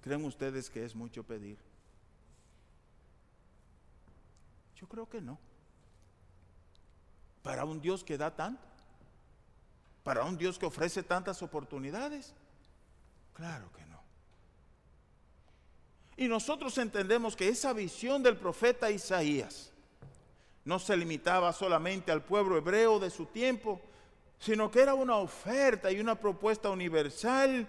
¿creen 0.00 0.24
ustedes 0.24 0.68
que 0.68 0.84
es 0.84 0.94
mucho 0.94 1.22
pedir? 1.22 1.58
Yo 4.76 4.88
creo 4.88 5.08
que 5.08 5.20
no. 5.20 5.38
Para 7.42 7.64
un 7.64 7.80
Dios 7.80 8.04
que 8.04 8.16
da 8.16 8.34
tanto, 8.34 8.62
para 10.02 10.24
un 10.24 10.36
Dios 10.36 10.58
que 10.58 10.66
ofrece 10.66 11.02
tantas 11.02 11.42
oportunidades, 11.42 12.34
claro 13.32 13.70
que 13.72 13.84
no. 13.86 14.00
Y 16.16 16.28
nosotros 16.28 16.76
entendemos 16.78 17.34
que 17.34 17.48
esa 17.48 17.72
visión 17.72 18.22
del 18.22 18.36
profeta 18.36 18.90
Isaías 18.90 19.72
no 20.64 20.78
se 20.78 20.96
limitaba 20.96 21.52
solamente 21.52 22.12
al 22.12 22.22
pueblo 22.22 22.56
hebreo 22.56 22.98
de 22.98 23.10
su 23.10 23.26
tiempo, 23.26 23.80
sino 24.38 24.70
que 24.70 24.80
era 24.80 24.94
una 24.94 25.16
oferta 25.16 25.90
y 25.90 26.00
una 26.00 26.14
propuesta 26.14 26.70
universal 26.70 27.66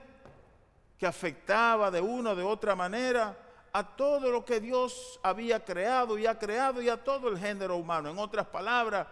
que 0.97 1.07
afectaba 1.07 1.89
de 1.89 2.01
una 2.01 2.31
o 2.31 2.35
de 2.35 2.43
otra 2.43 2.75
manera 2.75 3.37
a 3.71 3.95
todo 3.95 4.31
lo 4.31 4.45
que 4.45 4.59
Dios 4.59 5.19
había 5.23 5.65
creado 5.65 6.17
y 6.17 6.27
ha 6.27 6.37
creado 6.37 6.81
y 6.81 6.89
a 6.89 7.03
todo 7.03 7.29
el 7.29 7.39
género 7.39 7.77
humano. 7.77 8.09
En 8.09 8.19
otras 8.19 8.45
palabras, 8.47 9.07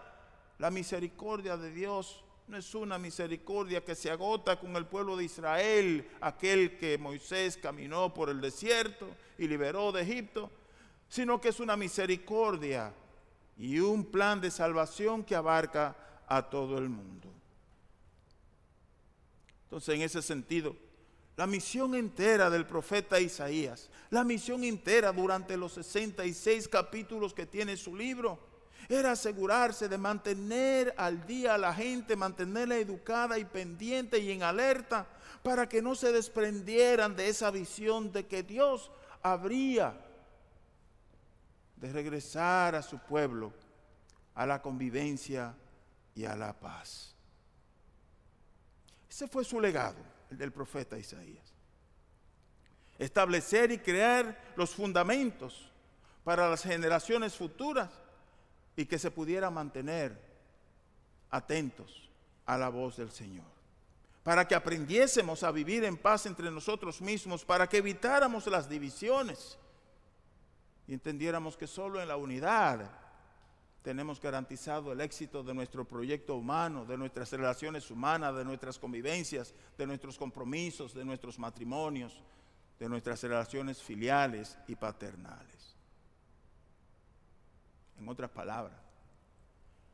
la 0.61 0.69
misericordia 0.69 1.57
de 1.57 1.71
Dios 1.71 2.23
no 2.47 2.55
es 2.55 2.75
una 2.75 2.99
misericordia 2.99 3.83
que 3.83 3.95
se 3.95 4.11
agota 4.11 4.59
con 4.59 4.75
el 4.75 4.85
pueblo 4.85 5.17
de 5.17 5.23
Israel, 5.23 6.07
aquel 6.21 6.77
que 6.77 6.99
Moisés 6.99 7.57
caminó 7.57 8.13
por 8.13 8.29
el 8.29 8.39
desierto 8.39 9.07
y 9.39 9.47
liberó 9.47 9.91
de 9.91 10.03
Egipto, 10.03 10.51
sino 11.09 11.41
que 11.41 11.49
es 11.49 11.59
una 11.59 11.75
misericordia 11.75 12.93
y 13.57 13.79
un 13.79 14.05
plan 14.05 14.39
de 14.39 14.51
salvación 14.51 15.23
que 15.23 15.35
abarca 15.35 15.95
a 16.27 16.47
todo 16.47 16.77
el 16.77 16.89
mundo. 16.89 17.27
Entonces, 19.63 19.95
en 19.95 20.03
ese 20.03 20.21
sentido, 20.21 20.75
la 21.37 21.47
misión 21.47 21.95
entera 21.95 22.51
del 22.51 22.67
profeta 22.67 23.19
Isaías, 23.19 23.89
la 24.11 24.23
misión 24.23 24.63
entera 24.63 25.11
durante 25.11 25.57
los 25.57 25.71
66 25.71 26.67
capítulos 26.67 27.33
que 27.33 27.47
tiene 27.47 27.77
su 27.77 27.95
libro, 27.95 28.50
era 28.91 29.11
asegurarse 29.11 29.87
de 29.87 29.97
mantener 29.97 30.93
al 30.97 31.25
día 31.25 31.55
a 31.55 31.57
la 31.57 31.73
gente, 31.73 32.15
mantenerla 32.15 32.75
educada 32.77 33.39
y 33.39 33.45
pendiente 33.45 34.19
y 34.19 34.31
en 34.31 34.43
alerta 34.43 35.07
para 35.43 35.67
que 35.69 35.81
no 35.81 35.95
se 35.95 36.11
desprendieran 36.11 37.15
de 37.15 37.29
esa 37.29 37.51
visión 37.51 38.11
de 38.11 38.27
que 38.27 38.43
Dios 38.43 38.91
habría 39.23 39.95
de 41.77 41.91
regresar 41.93 42.75
a 42.75 42.81
su 42.81 42.99
pueblo 42.99 43.53
a 44.35 44.45
la 44.45 44.61
convivencia 44.61 45.55
y 46.13 46.25
a 46.25 46.35
la 46.35 46.53
paz. 46.53 47.15
Ese 49.09 49.27
fue 49.27 49.43
su 49.43 49.59
legado, 49.59 49.97
el 50.29 50.37
del 50.37 50.51
profeta 50.51 50.97
Isaías. 50.97 51.53
Establecer 52.99 53.71
y 53.71 53.79
crear 53.79 54.53
los 54.55 54.71
fundamentos 54.71 55.71
para 56.23 56.49
las 56.49 56.63
generaciones 56.63 57.35
futuras 57.35 57.89
y 58.75 58.85
que 58.85 58.99
se 58.99 59.11
pudiera 59.11 59.49
mantener 59.49 60.19
atentos 61.29 62.09
a 62.45 62.57
la 62.57 62.69
voz 62.69 62.97
del 62.97 63.11
Señor. 63.11 63.45
Para 64.23 64.47
que 64.47 64.55
aprendiésemos 64.55 65.43
a 65.43 65.51
vivir 65.51 65.83
en 65.83 65.97
paz 65.97 66.25
entre 66.25 66.51
nosotros 66.51 67.01
mismos, 67.01 67.43
para 67.43 67.67
que 67.67 67.77
evitáramos 67.77 68.45
las 68.47 68.69
divisiones 68.69 69.57
y 70.87 70.93
entendiéramos 70.93 71.57
que 71.57 71.67
solo 71.67 72.01
en 72.01 72.07
la 72.07 72.17
unidad 72.17 72.91
tenemos 73.81 74.21
garantizado 74.21 74.91
el 74.91 75.01
éxito 75.01 75.41
de 75.41 75.53
nuestro 75.53 75.85
proyecto 75.85 76.35
humano, 76.35 76.85
de 76.85 76.97
nuestras 76.97 77.31
relaciones 77.31 77.89
humanas, 77.89 78.35
de 78.35 78.45
nuestras 78.45 78.77
convivencias, 78.77 79.55
de 79.77 79.87
nuestros 79.87 80.17
compromisos, 80.17 80.93
de 80.93 81.03
nuestros 81.03 81.39
matrimonios, 81.39 82.21
de 82.79 82.89
nuestras 82.89 83.23
relaciones 83.23 83.81
filiales 83.81 84.57
y 84.67 84.75
paternales. 84.75 85.60
En 88.01 88.09
otras 88.09 88.31
palabras, 88.31 88.79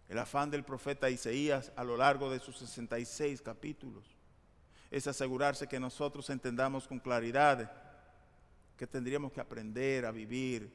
el 0.08 0.18
afán 0.18 0.50
del 0.50 0.64
profeta 0.64 1.10
Isaías 1.10 1.74
a 1.76 1.84
lo 1.84 1.98
largo 1.98 2.30
de 2.30 2.40
sus 2.40 2.58
66 2.58 3.42
capítulos 3.42 4.16
es 4.90 5.08
asegurarse 5.08 5.68
que 5.68 5.78
nosotros 5.78 6.30
entendamos 6.30 6.88
con 6.88 7.00
claridad 7.00 7.70
que 8.78 8.88
tendríamos 8.88 9.34
que 9.34 9.42
aprender 9.42 10.06
a 10.06 10.12
vivir 10.12 10.72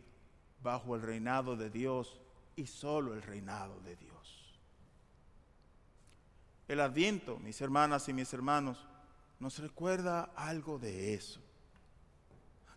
bajo 0.62 0.94
el 0.94 1.00
reinado 1.00 1.56
de 1.56 1.70
Dios 1.70 2.20
y 2.54 2.66
solo 2.66 3.14
el 3.14 3.22
reinado 3.22 3.80
de 3.80 3.96
Dios. 3.96 4.60
El 6.68 6.80
adviento, 6.80 7.38
mis 7.38 7.62
hermanas 7.62 8.10
y 8.10 8.12
mis 8.12 8.30
hermanos, 8.34 8.86
nos 9.40 9.58
recuerda 9.58 10.32
algo 10.36 10.78
de 10.78 11.14
eso. 11.14 11.40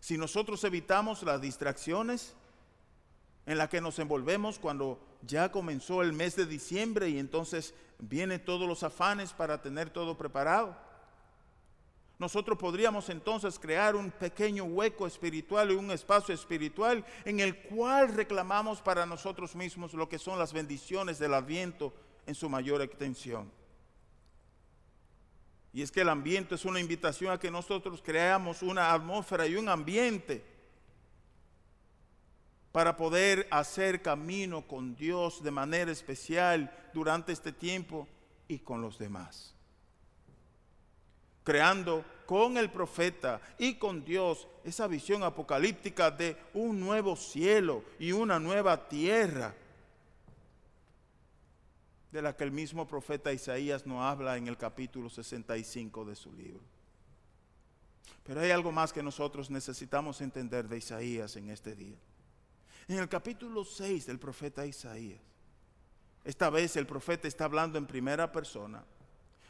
Si 0.00 0.16
nosotros 0.16 0.64
evitamos 0.64 1.22
las 1.24 1.42
distracciones 1.42 2.34
en 3.46 3.58
las 3.58 3.68
que 3.68 3.80
nos 3.80 3.98
envolvemos 3.98 4.58
cuando 4.58 5.00
ya 5.22 5.50
comenzó 5.50 6.02
el 6.02 6.12
mes 6.12 6.36
de 6.36 6.46
diciembre 6.46 7.08
y 7.08 7.18
entonces 7.18 7.74
vienen 7.98 8.44
todos 8.44 8.68
los 8.68 8.82
afanes 8.82 9.32
para 9.32 9.62
tener 9.62 9.88
todo 9.90 10.18
preparado, 10.18 10.76
nosotros 12.18 12.58
podríamos 12.58 13.10
entonces 13.10 13.58
crear 13.58 13.94
un 13.94 14.10
pequeño 14.10 14.64
hueco 14.64 15.06
espiritual 15.06 15.70
y 15.70 15.74
un 15.74 15.90
espacio 15.90 16.34
espiritual 16.34 17.04
en 17.24 17.40
el 17.40 17.56
cual 17.64 18.14
reclamamos 18.14 18.80
para 18.80 19.04
nosotros 19.04 19.54
mismos 19.54 19.92
lo 19.92 20.08
que 20.08 20.18
son 20.18 20.38
las 20.38 20.52
bendiciones 20.52 21.18
del 21.18 21.34
adviento 21.34 21.92
en 22.24 22.34
su 22.34 22.48
mayor 22.48 22.80
extensión. 22.80 23.52
Y 25.74 25.82
es 25.82 25.92
que 25.92 26.00
el 26.00 26.08
ambiente 26.08 26.54
es 26.54 26.64
una 26.64 26.80
invitación 26.80 27.32
a 27.32 27.38
que 27.38 27.50
nosotros 27.50 28.00
creamos 28.02 28.62
una 28.62 28.94
atmósfera 28.94 29.46
y 29.46 29.56
un 29.56 29.68
ambiente 29.68 30.55
para 32.76 32.94
poder 32.94 33.48
hacer 33.50 34.02
camino 34.02 34.60
con 34.68 34.94
Dios 34.96 35.42
de 35.42 35.50
manera 35.50 35.90
especial 35.90 36.70
durante 36.92 37.32
este 37.32 37.50
tiempo 37.50 38.06
y 38.48 38.58
con 38.58 38.82
los 38.82 38.98
demás 38.98 39.54
creando 41.42 42.04
con 42.26 42.58
el 42.58 42.70
profeta 42.70 43.40
y 43.56 43.76
con 43.76 44.04
Dios 44.04 44.46
esa 44.62 44.86
visión 44.88 45.22
apocalíptica 45.22 46.10
de 46.10 46.36
un 46.52 46.78
nuevo 46.78 47.16
cielo 47.16 47.82
y 47.98 48.12
una 48.12 48.38
nueva 48.38 48.88
tierra, 48.88 49.54
de 52.12 52.20
la 52.20 52.36
que 52.36 52.44
el 52.44 52.52
mismo 52.52 52.86
profeta 52.86 53.32
Isaías 53.32 53.86
nos 53.86 54.02
habla 54.02 54.36
en 54.36 54.48
el 54.48 54.58
capítulo 54.58 55.08
65 55.08 56.04
de 56.04 56.14
su 56.14 56.30
libro. 56.30 56.60
Pero 58.22 58.40
hay 58.40 58.50
algo 58.50 58.70
más 58.70 58.92
que 58.92 59.02
nosotros 59.02 59.48
necesitamos 59.48 60.20
entender 60.20 60.68
de 60.68 60.76
Isaías 60.76 61.36
en 61.36 61.48
este 61.48 61.74
día. 61.74 61.96
En 62.88 62.98
el 62.98 63.08
capítulo 63.08 63.64
6 63.64 64.06
del 64.06 64.18
profeta 64.18 64.64
Isaías, 64.64 65.20
esta 66.24 66.50
vez 66.50 66.76
el 66.76 66.86
profeta 66.86 67.26
está 67.26 67.44
hablando 67.44 67.78
en 67.78 67.86
primera 67.86 68.30
persona, 68.30 68.84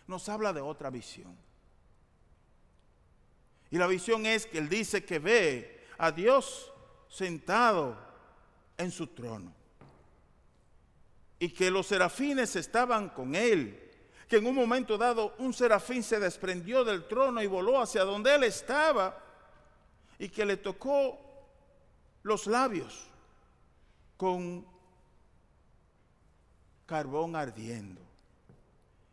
nos 0.06 0.28
habla 0.28 0.52
de 0.52 0.60
otra 0.60 0.88
visión. 0.88 1.36
Y 3.70 3.78
la 3.78 3.86
visión 3.86 4.24
es 4.24 4.46
que 4.46 4.58
él 4.58 4.68
dice 4.68 5.04
que 5.04 5.18
ve 5.18 5.84
a 5.98 6.12
Dios 6.12 6.72
sentado 7.08 7.98
en 8.78 8.90
su 8.90 9.08
trono. 9.08 9.52
Y 11.38 11.50
que 11.50 11.70
los 11.70 11.88
serafines 11.88 12.56
estaban 12.56 13.10
con 13.10 13.34
él. 13.34 13.82
Que 14.28 14.36
en 14.36 14.46
un 14.46 14.54
momento 14.54 14.96
dado 14.96 15.34
un 15.38 15.52
serafín 15.52 16.02
se 16.02 16.18
desprendió 16.18 16.84
del 16.84 17.06
trono 17.06 17.42
y 17.42 17.46
voló 17.46 17.80
hacia 17.80 18.04
donde 18.04 18.34
él 18.34 18.44
estaba. 18.44 19.22
Y 20.18 20.28
que 20.28 20.46
le 20.46 20.56
tocó 20.56 21.18
los 22.22 22.46
labios 22.46 23.10
con 24.16 24.64
carbón 26.86 27.36
ardiendo. 27.36 28.00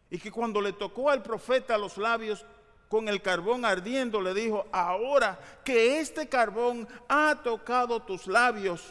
Y 0.09 0.19
que 0.19 0.31
cuando 0.31 0.61
le 0.61 0.73
tocó 0.73 1.09
al 1.09 1.23
profeta 1.23 1.77
los 1.77 1.97
labios, 1.97 2.45
con 2.87 3.09
el 3.09 3.21
carbón 3.21 3.65
ardiendo, 3.65 4.21
le 4.21 4.33
dijo, 4.33 4.67
ahora 4.71 5.39
que 5.65 5.99
este 5.99 6.29
carbón 6.29 6.87
ha 7.09 7.41
tocado 7.43 8.03
tus 8.03 8.27
labios, 8.27 8.83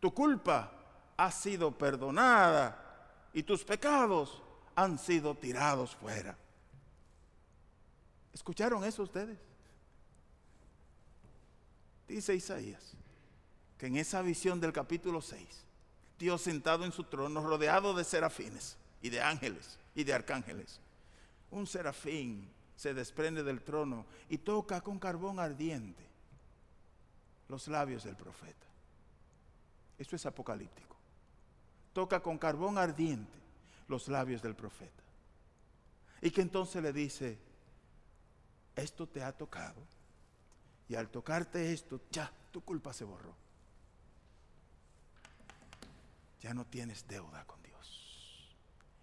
tu 0.00 0.12
culpa 0.14 0.72
ha 1.16 1.30
sido 1.30 1.70
perdonada 1.70 3.28
y 3.34 3.42
tus 3.42 3.64
pecados 3.64 4.42
han 4.74 4.98
sido 4.98 5.34
tirados 5.34 5.94
fuera. 5.94 6.36
¿Escucharon 8.32 8.82
eso 8.84 9.02
ustedes? 9.02 9.38
Dice 12.06 12.34
Isaías 12.34 12.97
que 13.78 13.86
en 13.86 13.96
esa 13.96 14.22
visión 14.22 14.60
del 14.60 14.72
capítulo 14.72 15.22
6, 15.22 15.46
Dios 16.18 16.42
sentado 16.42 16.84
en 16.84 16.92
su 16.92 17.04
trono, 17.04 17.46
rodeado 17.46 17.94
de 17.94 18.04
serafines 18.04 18.76
y 19.00 19.08
de 19.10 19.22
ángeles 19.22 19.78
y 19.94 20.04
de 20.04 20.12
arcángeles, 20.12 20.80
un 21.50 21.66
serafín 21.66 22.50
se 22.76 22.92
desprende 22.92 23.42
del 23.42 23.62
trono 23.62 24.04
y 24.28 24.38
toca 24.38 24.80
con 24.80 24.98
carbón 24.98 25.38
ardiente 25.38 26.04
los 27.48 27.68
labios 27.68 28.04
del 28.04 28.16
profeta. 28.16 28.66
Esto 29.96 30.16
es 30.16 30.26
apocalíptico. 30.26 30.96
Toca 31.92 32.20
con 32.20 32.38
carbón 32.38 32.78
ardiente 32.78 33.38
los 33.88 34.08
labios 34.08 34.42
del 34.42 34.54
profeta. 34.54 35.02
Y 36.20 36.30
que 36.30 36.42
entonces 36.42 36.82
le 36.82 36.92
dice, 36.92 37.38
esto 38.76 39.08
te 39.08 39.22
ha 39.22 39.32
tocado. 39.32 39.80
Y 40.88 40.94
al 40.94 41.08
tocarte 41.08 41.72
esto, 41.72 42.00
ya, 42.10 42.30
tu 42.52 42.60
culpa 42.60 42.92
se 42.92 43.04
borró. 43.04 43.34
Ya 46.40 46.54
no 46.54 46.66
tienes 46.66 47.06
deuda 47.06 47.44
con 47.44 47.62
Dios. 47.62 48.56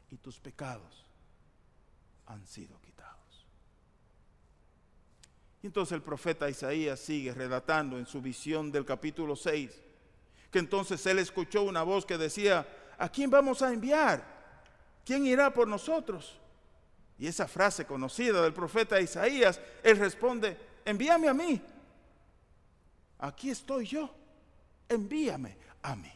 Y 0.09 0.17
tus 0.17 0.39
pecados 0.39 1.05
han 2.27 2.45
sido 2.45 2.79
quitados. 2.81 3.45
Y 5.61 5.67
entonces 5.67 5.93
el 5.93 6.03
profeta 6.03 6.49
Isaías 6.49 6.99
sigue 6.99 7.33
relatando 7.33 7.97
en 7.97 8.05
su 8.05 8.21
visión 8.21 8.71
del 8.71 8.85
capítulo 8.85 9.35
6, 9.35 9.71
que 10.51 10.59
entonces 10.59 11.03
él 11.07 11.19
escuchó 11.19 11.63
una 11.63 11.83
voz 11.83 12.05
que 12.05 12.17
decía, 12.17 12.67
¿a 12.97 13.09
quién 13.09 13.29
vamos 13.29 13.61
a 13.61 13.73
enviar? 13.73 14.23
¿Quién 15.03 15.25
irá 15.25 15.51
por 15.51 15.67
nosotros? 15.67 16.39
Y 17.17 17.27
esa 17.27 17.47
frase 17.47 17.85
conocida 17.85 18.41
del 18.41 18.53
profeta 18.53 19.01
Isaías, 19.01 19.59
él 19.83 19.97
responde, 19.97 20.57
envíame 20.85 21.27
a 21.29 21.33
mí. 21.33 21.61
Aquí 23.19 23.49
estoy 23.49 23.87
yo, 23.87 24.13
envíame 24.87 25.57
a 25.81 25.95
mí. 25.95 26.11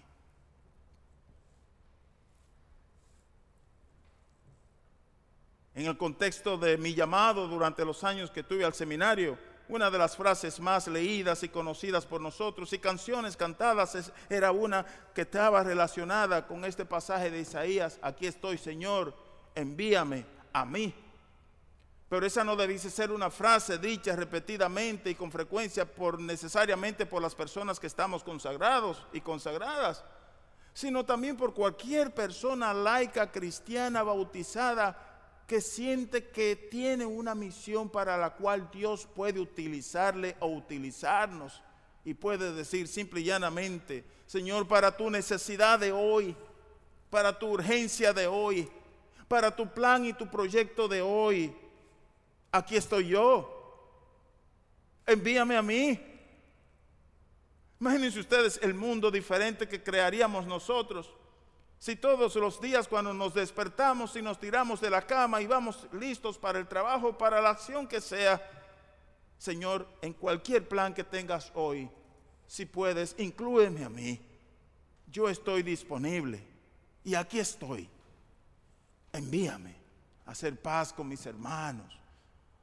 En 5.80 5.86
el 5.86 5.96
contexto 5.96 6.58
de 6.58 6.78
mi 6.78 6.94
llamado 6.94 7.48
durante 7.48 7.86
los 7.86 8.04
años 8.04 8.30
que 8.30 8.44
tuve 8.44 8.66
al 8.66 8.74
seminario, 8.74 9.38
una 9.70 9.90
de 9.90 9.98
las 9.98 10.18
frases 10.18 10.60
más 10.60 10.90
leídas 10.90 11.42
y 11.44 11.48
conocidas 11.48 12.06
por 12.06 12.20
nosotros 12.20 12.74
y 12.74 12.80
canciones 12.80 13.38
cantadas 13.38 14.12
era 14.30 14.52
una 14.52 14.86
que 15.16 15.22
estaba 15.22 15.64
relacionada 15.64 16.46
con 16.46 16.66
este 16.66 16.84
pasaje 16.84 17.32
de 17.32 17.40
Isaías, 17.40 17.98
aquí 18.02 18.28
estoy 18.28 18.58
Señor, 18.58 19.16
envíame 19.56 20.26
a 20.52 20.66
mí. 20.66 20.94
Pero 22.10 22.26
esa 22.26 22.44
no 22.44 22.58
debiese 22.58 22.90
ser 22.90 23.10
una 23.10 23.30
frase 23.30 23.78
dicha 23.78 24.18
repetidamente 24.18 25.10
y 25.12 25.16
con 25.16 25.32
frecuencia 25.32 25.86
por 25.86 26.20
necesariamente 26.20 27.06
por 27.06 27.22
las 27.22 27.36
personas 27.36 27.80
que 27.80 27.88
estamos 27.88 28.22
consagrados 28.22 29.08
y 29.14 29.22
consagradas, 29.22 30.04
sino 30.74 31.06
también 31.06 31.38
por 31.38 31.54
cualquier 31.54 32.14
persona 32.14 32.74
laica 32.74 33.32
cristiana 33.32 34.04
bautizada 34.04 35.06
que 35.50 35.62
siente 35.62 36.28
que 36.28 36.56
tiene 36.56 37.08
una 37.08 37.34
misión 37.34 37.90
para 37.90 38.16
la 38.18 38.36
cual 38.36 38.70
Dios 38.72 39.08
puede 39.16 39.40
utilizarle 39.40 40.36
o 40.42 40.46
utilizarnos 40.46 41.64
y 42.06 42.14
puede 42.14 42.54
decir 42.54 42.88
simple 42.88 43.22
y 43.22 43.24
llanamente, 43.24 44.06
Señor, 44.28 44.68
para 44.68 44.96
tu 44.96 45.10
necesidad 45.10 45.80
de 45.80 45.92
hoy, 45.92 46.36
para 47.10 47.40
tu 47.40 47.48
urgencia 47.48 48.14
de 48.14 48.28
hoy, 48.28 48.70
para 49.28 49.56
tu 49.56 49.68
plan 49.68 50.06
y 50.06 50.14
tu 50.14 50.30
proyecto 50.30 50.88
de 50.88 51.02
hoy. 51.02 51.52
Aquí 52.52 52.76
estoy 52.76 53.08
yo. 53.08 53.90
Envíame 55.08 55.58
a 55.58 55.64
mí. 55.64 56.00
Imagínense 57.80 58.20
ustedes 58.20 58.60
el 58.62 58.76
mundo 58.76 59.10
diferente 59.10 59.68
que 59.68 59.82
crearíamos 59.82 60.46
nosotros. 60.46 61.12
Si 61.80 61.96
todos 61.96 62.36
los 62.36 62.60
días 62.60 62.88
cuando 62.88 63.14
nos 63.14 63.34
despertamos 63.34 64.16
y 64.16 64.22
nos 64.22 64.40
tiramos 64.40 64.82
de 64.82 64.90
la 64.90 65.02
cama 65.08 65.42
y 65.42 65.48
vamos 65.48 65.88
listos 65.94 66.38
para 66.38 66.60
el 66.60 66.68
trabajo, 66.68 67.18
para 67.18 67.42
la 67.42 67.50
acción 67.50 67.88
que 67.88 68.02
sea, 68.02 68.42
Señor, 69.38 69.88
en 70.02 70.14
cualquier 70.14 70.68
plan 70.68 70.94
que 70.94 71.06
tengas 71.06 71.52
hoy, 71.56 71.90
si 72.46 72.66
puedes, 72.66 73.16
inclúeme 73.18 73.86
a 73.86 73.90
mí. 73.90 74.20
Yo 75.08 75.30
estoy 75.30 75.64
disponible 75.64 76.44
y 77.04 77.16
aquí 77.16 77.40
estoy 77.40 77.90
envíame 79.14 79.76
a 80.26 80.32
hacer 80.32 80.60
paz 80.62 80.94
con 80.94 81.08
mis 81.08 81.26
hermanos, 81.26 81.98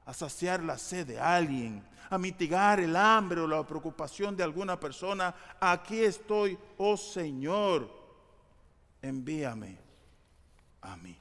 a 0.05 0.15
saciar 0.15 0.63
la 0.63 0.79
sed 0.79 1.07
de 1.07 1.19
alguien, 1.19 1.83
a 2.09 2.19
mitigar 2.19 2.79
el 2.81 2.95
hambre 2.95 3.41
o 3.41 3.47
la 3.47 3.67
preocupación 3.67 4.37
de 4.37 4.45
alguna 4.45 4.79
persona. 4.79 5.35
Aquí 5.61 6.01
estoy, 6.01 6.57
oh 6.79 6.97
Señor, 6.97 7.91
envíame 9.09 9.79
a 10.81 10.97
mí. 10.97 11.17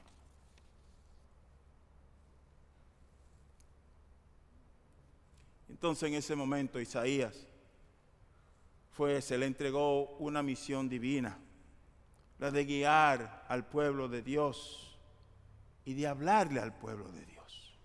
Entonces 5.68 6.08
en 6.08 6.14
ese 6.14 6.34
momento 6.34 6.80
Isaías 6.80 7.46
fue, 8.92 9.20
se 9.20 9.36
le 9.36 9.46
entregó 9.46 10.16
una 10.16 10.42
misión 10.42 10.88
divina, 10.88 11.38
la 12.38 12.50
de 12.50 12.64
guiar 12.64 13.44
al 13.48 13.66
pueblo 13.66 14.08
de 14.08 14.22
Dios 14.22 14.98
y 15.84 15.94
de 15.94 16.06
hablarle 16.06 16.60
al 16.60 16.74
pueblo 16.74 17.12
de 17.12 17.26
Dios. 17.26 17.78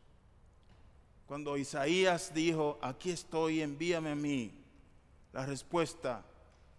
Cuando 1.27 1.57
Isaías 1.57 2.33
dijo, 2.33 2.79
aquí 2.81 3.11
estoy, 3.11 3.61
envíame 3.61 4.11
a 4.11 4.15
mí, 4.15 4.53
la 5.33 5.45
respuesta 5.45 6.25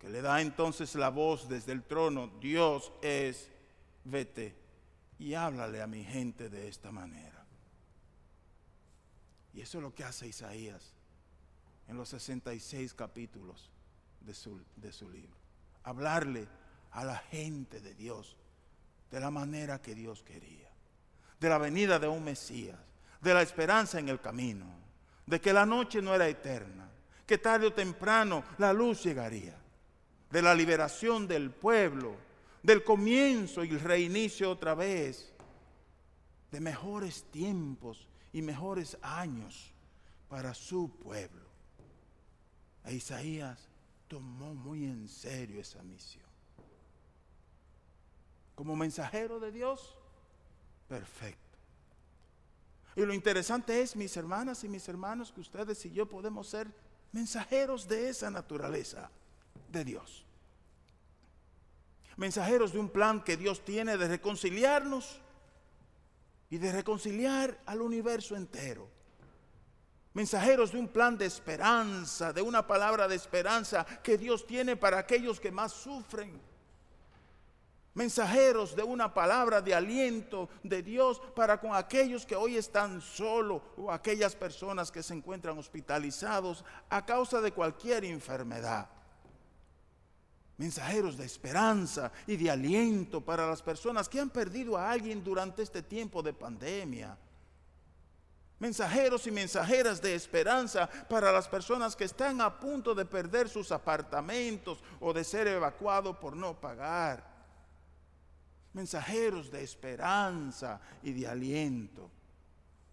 que 0.03 0.11
le 0.11 0.21
da 0.21 0.43
entonces 0.43 0.95
la 0.97 1.09
voz 1.09 1.49
desde 1.49 1.73
el 1.73 1.85
trono, 1.85 2.27
Dios 2.41 2.93
es, 3.01 3.49
vete 4.05 4.55
y 5.19 5.33
háblale 5.33 5.81
a 5.81 5.87
mi 5.87 6.05
gente 6.05 6.51
de 6.51 6.69
esta 6.69 6.93
manera. 6.93 7.47
Y 9.55 9.63
eso 9.63 9.79
es 9.79 9.83
lo 9.83 9.95
que 9.95 10.05
hace 10.05 10.29
Isaías 10.29 10.93
en 11.89 11.97
los 11.97 12.11
66 12.11 12.93
capítulos 12.93 13.71
de 14.21 14.35
su, 14.35 14.61
de 14.77 14.93
su 14.93 15.09
libro. 15.09 15.39
Hablarle 15.85 16.47
a 16.91 17.05
la 17.05 17.17
gente 17.17 17.81
de 17.81 17.95
Dios 17.95 18.37
de 19.11 19.21
la 19.21 19.31
manera 19.31 19.81
que 19.81 19.95
Dios 19.95 20.23
quería 20.23 20.73
de 21.43 21.49
la 21.49 21.59
venida 21.59 21.99
de 21.99 22.07
un 22.07 22.23
Mesías, 22.23 22.79
de 23.21 23.35
la 23.35 23.43
esperanza 23.43 23.99
en 23.99 24.09
el 24.09 24.21
camino, 24.21 24.65
de 25.27 25.41
que 25.41 25.53
la 25.53 25.67
noche 25.67 26.01
no 26.01 26.15
era 26.15 26.29
eterna, 26.29 26.89
que 27.27 27.39
tarde 27.39 27.67
o 27.67 27.73
temprano 27.73 28.45
la 28.59 28.73
luz 28.73 29.03
llegaría, 29.03 29.59
de 30.33 30.41
la 30.41 30.55
liberación 30.55 31.29
del 31.29 31.51
pueblo, 31.51 32.17
del 32.63 32.83
comienzo 32.83 33.65
y 33.65 33.69
el 33.69 33.81
reinicio 33.81 34.51
otra 34.51 34.75
vez, 34.75 35.31
de 36.51 36.59
mejores 36.59 37.25
tiempos 37.25 38.09
y 38.33 38.41
mejores 38.41 38.97
años 39.03 39.75
para 40.31 40.55
su 40.55 40.91
pueblo. 40.91 41.43
E 42.87 42.95
Isaías 42.95 43.69
tomó 44.09 44.55
muy 44.55 44.87
en 44.87 45.07
serio 45.07 45.61
esa 45.61 45.83
misión. 45.83 46.25
Como 48.55 48.75
mensajero 48.75 49.39
de 49.39 49.53
Dios, 49.53 49.99
perfecto. 50.89 51.59
Y 52.97 53.03
lo 53.03 53.13
interesante 53.13 53.83
es, 53.83 53.97
mis 53.97 54.17
hermanas 54.17 54.65
y 54.65 54.69
mis 54.69 54.89
hermanos, 54.89 55.31
que 55.31 55.41
ustedes 55.41 55.85
y 55.85 55.93
yo 55.93 56.09
podemos 56.09 56.49
ser 56.49 56.69
mensajeros 57.13 57.87
de 57.87 58.09
esa 58.09 58.31
naturaleza 58.31 59.11
de 59.73 59.85
Dios. 59.85 60.25
Mensajeros 62.17 62.73
de 62.73 62.79
un 62.79 62.91
plan 62.91 63.25
que 63.25 63.37
Dios 63.37 63.65
tiene 63.65 63.97
de 63.97 64.07
reconciliarnos 64.07 65.21
y 66.51 66.59
de 66.59 66.71
reconciliar 66.71 67.59
al 67.67 67.81
universo 67.81 68.37
entero. 68.37 68.89
Mensajeros 70.13 70.73
de 70.73 70.79
un 70.79 70.89
plan 70.89 71.17
de 71.17 71.25
esperanza, 71.25 72.33
de 72.35 72.43
una 72.43 72.67
palabra 72.67 73.09
de 73.09 73.17
esperanza 73.17 73.87
que 74.03 74.19
Dios 74.19 74.47
tiene 74.47 74.77
para 74.77 74.99
aquellos 74.99 75.41
que 75.41 75.51
más 75.51 75.73
sufren 75.73 76.39
mensajeros 77.95 78.75
de 78.75 78.83
una 78.83 79.13
palabra 79.13 79.61
de 79.61 79.75
aliento 79.75 80.49
de 80.63 80.83
Dios 80.83 81.21
para 81.35 81.61
con 81.61 81.75
aquellos 81.75 82.25
que 82.25 82.37
hoy 82.37 82.57
están 82.57 83.01
solos 83.01 83.63
o 83.77 83.91
aquellas 83.91 84.35
personas 84.35 84.91
que 84.91 85.03
se 85.03 85.15
encuentran 85.15 85.59
hospitalizados 85.59 86.65
a 86.89 87.05
causa 87.05 87.41
de 87.41 87.53
cualquier 87.53 88.05
enfermedad. 88.05 88.89
Mensajeros 90.59 91.17
de 91.17 91.25
esperanza 91.25 92.13
y 92.27 92.37
de 92.37 92.51
aliento 92.51 93.21
para 93.21 93.47
las 93.47 93.63
personas 93.63 94.09
que 94.09 94.21
han 94.21 94.31
perdido 94.31 94.77
a 94.77 94.91
alguien 94.91 95.25
durante 95.25 95.63
este 95.63 95.83
tiempo 95.83 96.23
de 96.23 96.33
pandemia. 96.33 97.17
Mensajeros 98.59 99.27
y 99.27 99.31
mensajeras 99.33 100.01
de 100.01 100.15
esperanza 100.15 100.89
para 101.09 101.33
las 101.33 101.49
personas 101.49 101.97
que 101.97 102.05
están 102.05 102.41
a 102.41 102.61
punto 102.61 102.95
de 102.95 103.05
perder 103.05 103.49
sus 103.49 103.73
apartamentos 103.73 104.83
o 105.01 105.13
de 105.13 105.25
ser 105.25 105.49
evacuados 105.49 106.17
por 106.19 106.37
no 106.37 106.61
pagar 106.61 107.33
mensajeros 108.73 109.51
de 109.51 109.63
esperanza 109.63 110.81
y 111.03 111.13
de 111.13 111.29
aliento 111.29 112.11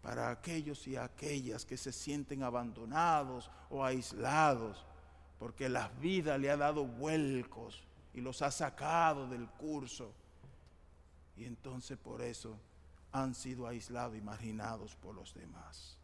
para 0.02 0.30
aquellos 0.30 0.88
y 0.88 0.96
aquellas 0.96 1.66
que 1.66 1.78
se 1.78 1.92
sienten 1.92 2.44
abandonados 2.44 3.50
o 3.70 3.84
aislados, 3.84 4.86
porque 5.40 5.70
la 5.70 5.88
vida 5.88 6.38
le 6.38 6.52
ha 6.52 6.58
dado 6.58 6.86
vuelcos 6.86 7.82
y 8.14 8.20
los 8.20 8.42
ha 8.42 8.52
sacado 8.52 9.28
del 9.28 9.48
curso. 9.48 10.12
Y 11.38 11.46
entonces 11.46 11.98
por 11.98 12.22
eso 12.22 12.60
han 13.14 13.34
sido 13.34 13.66
aislados 13.66 14.18
y 14.18 14.22
marginados 14.22 14.96
por 14.96 15.16
los 15.16 15.34
demás. 15.34 15.96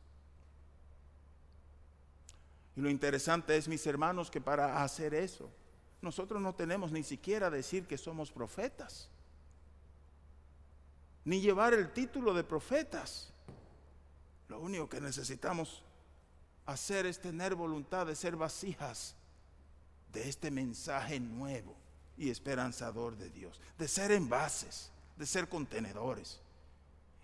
Y 2.78 2.82
lo 2.82 2.90
interesante 2.90 3.56
es, 3.58 3.68
mis 3.68 3.86
hermanos, 3.86 4.32
que 4.32 4.40
para 4.40 4.82
hacer 4.84 5.14
eso, 5.14 5.50
nosotros 6.02 6.42
no 6.42 6.56
tenemos 6.56 6.92
ni 6.92 7.04
siquiera 7.04 7.50
decir 7.50 7.86
que 7.86 7.98
somos 7.98 8.32
profetas, 8.32 9.10
ni 11.26 11.42
llevar 11.42 11.74
el 11.74 11.92
título 11.92 12.34
de 12.34 12.44
profetas. 12.44 13.34
Lo 14.48 14.60
único 14.60 14.88
que 14.88 15.02
necesitamos 15.02 15.84
hacer 16.66 17.06
es 17.06 17.20
tener 17.20 17.56
voluntad 17.56 18.06
de 18.06 18.16
ser 18.16 18.36
vasijas 18.36 19.16
de 20.16 20.30
este 20.30 20.50
mensaje 20.50 21.20
nuevo 21.20 21.76
y 22.18 22.30
esperanzador 22.30 23.18
de 23.18 23.30
Dios, 23.30 23.60
de 23.78 23.88
ser 23.88 24.12
envases, 24.12 24.90
de 25.18 25.26
ser 25.26 25.50
contenedores. 25.50 26.40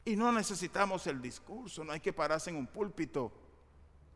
Y 0.04 0.15
no 0.17 0.32
necesitamos 0.32 1.08
el 1.08 1.21
discurso, 1.21 1.84
no 1.84 1.93
hay 1.93 2.01
que 2.01 2.12
pararse 2.12 2.49
en 2.49 2.58
un 2.58 2.67
púlpito 2.67 3.32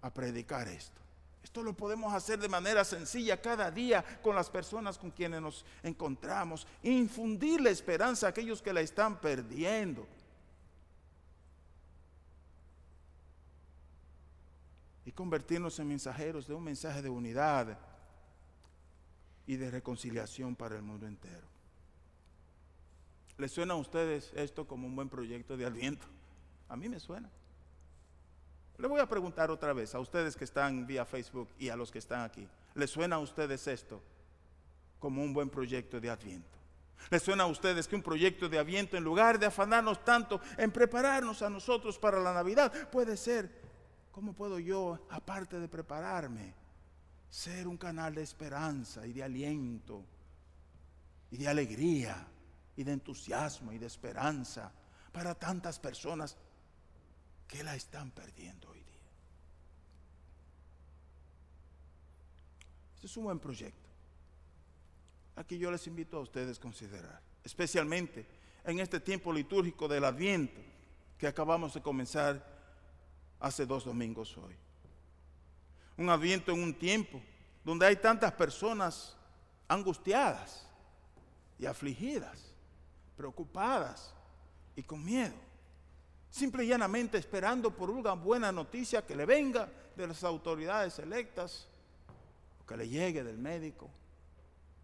a 0.01 0.13
predicar 0.13 0.67
esto. 0.67 0.99
Esto 1.41 1.63
lo 1.63 1.73
podemos 1.73 2.13
hacer 2.13 2.37
de 2.37 2.49
manera 2.49 2.83
sencilla 2.83 3.41
cada 3.41 3.71
día 3.71 4.03
con 4.21 4.35
las 4.35 4.49
personas 4.49 4.97
con 4.97 5.11
quienes 5.11 5.41
nos 5.41 5.63
encontramos. 5.81 6.67
Infundir 6.83 7.61
la 7.61 7.69
esperanza 7.69 8.25
a 8.25 8.31
aquellos 8.31 8.61
que 8.61 8.73
la 8.73 8.81
están 8.81 9.21
perdiendo. 9.21 10.05
Y 15.05 15.11
convertirnos 15.11 15.77
en 15.79 15.87
mensajeros 15.87 16.47
de 16.47 16.55
un 16.55 16.63
mensaje 16.63 17.01
de 17.03 17.09
unidad 17.09 17.77
y 19.47 19.57
de 19.57 19.71
reconciliación 19.71 20.55
para 20.55 20.75
el 20.75 20.81
mundo 20.81 21.07
entero. 21.07 21.47
¿Les 23.37 23.51
suena 23.51 23.73
a 23.73 23.77
ustedes 23.77 24.31
esto 24.35 24.65
como 24.65 24.87
un 24.87 24.95
buen 24.95 25.09
proyecto 25.09 25.57
de 25.57 25.65
aliento? 25.65 26.07
A 26.69 26.75
mí 26.75 26.87
me 26.87 26.99
suena. 26.99 27.29
Le 28.77 28.87
voy 28.87 28.99
a 28.99 29.07
preguntar 29.07 29.51
otra 29.51 29.73
vez 29.73 29.95
a 29.95 29.99
ustedes 29.99 30.35
que 30.35 30.43
están 30.43 30.85
vía 30.85 31.05
Facebook 31.05 31.49
y 31.57 31.69
a 31.69 31.75
los 31.75 31.91
que 31.91 31.99
están 31.99 32.21
aquí. 32.21 32.47
¿Les 32.73 32.89
suena 32.89 33.17
a 33.17 33.19
ustedes 33.19 33.67
esto 33.67 34.01
como 34.99 35.23
un 35.23 35.33
buen 35.33 35.49
proyecto 35.49 35.99
de 35.99 36.09
Adviento? 36.09 36.57
¿Les 37.09 37.21
suena 37.21 37.43
a 37.43 37.47
ustedes 37.47 37.87
que 37.87 37.95
un 37.95 38.01
proyecto 38.01 38.49
de 38.49 38.57
Adviento, 38.57 38.97
en 38.97 39.03
lugar 39.03 39.37
de 39.37 39.45
afanarnos 39.45 40.03
tanto 40.03 40.41
en 40.57 40.71
prepararnos 40.71 41.41
a 41.41 41.49
nosotros 41.49 41.99
para 41.99 42.19
la 42.19 42.33
Navidad, 42.33 42.89
puede 42.89 43.15
ser, 43.15 43.49
¿cómo 44.11 44.33
puedo 44.33 44.59
yo, 44.59 44.99
aparte 45.09 45.59
de 45.59 45.67
prepararme, 45.67 46.53
ser 47.35 47.67
un 47.67 47.75
canal 47.75 48.15
de 48.15 48.21
esperanza 48.21 49.05
y 49.05 49.11
de 49.11 49.21
aliento 49.21 50.05
y 51.31 51.35
de 51.35 51.49
alegría 51.49 52.25
y 52.77 52.83
de 52.85 52.93
entusiasmo 52.93 53.73
y 53.73 53.77
de 53.77 53.87
esperanza 53.87 54.71
para 55.11 55.35
tantas 55.35 55.77
personas 55.77 56.37
que 57.45 57.61
la 57.61 57.75
están 57.75 58.11
perdiendo 58.11 58.69
hoy 58.69 58.79
día. 58.79 59.09
Este 62.95 63.07
es 63.07 63.17
un 63.17 63.25
buen 63.25 63.39
proyecto. 63.39 63.89
Aquí 65.35 65.57
yo 65.57 65.69
les 65.71 65.85
invito 65.87 66.15
a 66.15 66.21
ustedes 66.21 66.57
a 66.57 66.61
considerar, 66.61 67.21
especialmente 67.43 68.25
en 68.63 68.79
este 68.79 69.01
tiempo 69.01 69.33
litúrgico 69.33 69.89
del 69.89 70.05
Adviento 70.05 70.61
que 71.17 71.27
acabamos 71.27 71.73
de 71.73 71.81
comenzar 71.81 72.41
hace 73.41 73.65
dos 73.65 73.83
domingos 73.83 74.37
hoy. 74.37 74.55
Un 75.97 76.09
Adviento 76.09 76.51
en 76.51 76.61
un 76.61 76.73
tiempo 76.73 77.21
donde 77.63 77.85
hay 77.85 77.95
tantas 77.95 78.31
personas 78.33 79.15
angustiadas 79.67 80.67
y 81.57 81.65
afligidas, 81.65 82.53
preocupadas 83.15 84.13
y 84.75 84.83
con 84.83 85.03
miedo 85.03 85.45
simple 86.35 86.65
y 86.65 86.67
llanamente 86.67 87.17
esperando 87.17 87.71
por 87.71 87.89
una 87.89 88.11
buena 88.11 88.51
noticia 88.51 89.05
que 89.05 89.15
le 89.15 89.25
venga 89.25 89.69
de 89.95 90.05
las 90.05 90.21
autoridades 90.25 90.99
electas, 90.99 91.65
o 92.61 92.65
que 92.65 92.75
le 92.75 92.89
llegue 92.89 93.23
del 93.23 93.37
médico, 93.37 93.89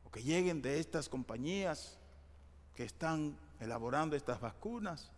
o 0.06 0.10
que 0.10 0.24
lleguen 0.24 0.62
de 0.62 0.80
estas 0.80 1.10
compañías 1.10 1.97
que 2.74 2.86
están 2.86 3.38
elaborando 3.60 4.15
estas 4.15 4.39
vacunas, 4.39 5.12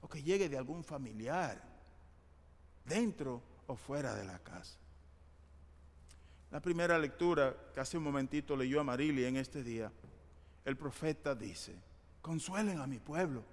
o 0.00 0.08
que 0.08 0.24
llegue 0.24 0.48
de 0.48 0.58
algún 0.58 0.82
familiar, 0.82 1.62
dentro 2.84 3.40
o 3.68 3.76
fuera 3.76 4.12
de 4.12 4.24
la 4.24 4.40
casa. 4.40 4.76
La 6.54 6.60
primera 6.60 6.98
lectura 6.98 7.54
que 7.74 7.80
hace 7.80 7.98
un 7.98 8.04
momentito 8.04 8.56
leyó 8.56 8.80
a 8.80 8.84
Marilia 8.84 9.28
en 9.28 9.36
este 9.36 9.62
día, 9.62 9.92
el 10.64 10.76
profeta 10.78 11.34
dice, 11.34 11.74
consuelen 12.22 12.78
a 12.78 12.86
mi 12.86 12.98
pueblo 12.98 13.44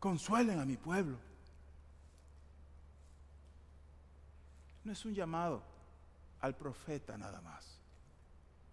consuelen 0.00 0.58
a 0.58 0.64
mi 0.64 0.76
pueblo. 0.78 1.18
No 4.82 4.92
es 4.92 5.04
un 5.04 5.14
llamado 5.14 5.62
al 6.40 6.56
profeta 6.56 7.16
nada 7.16 7.40
más. 7.42 7.78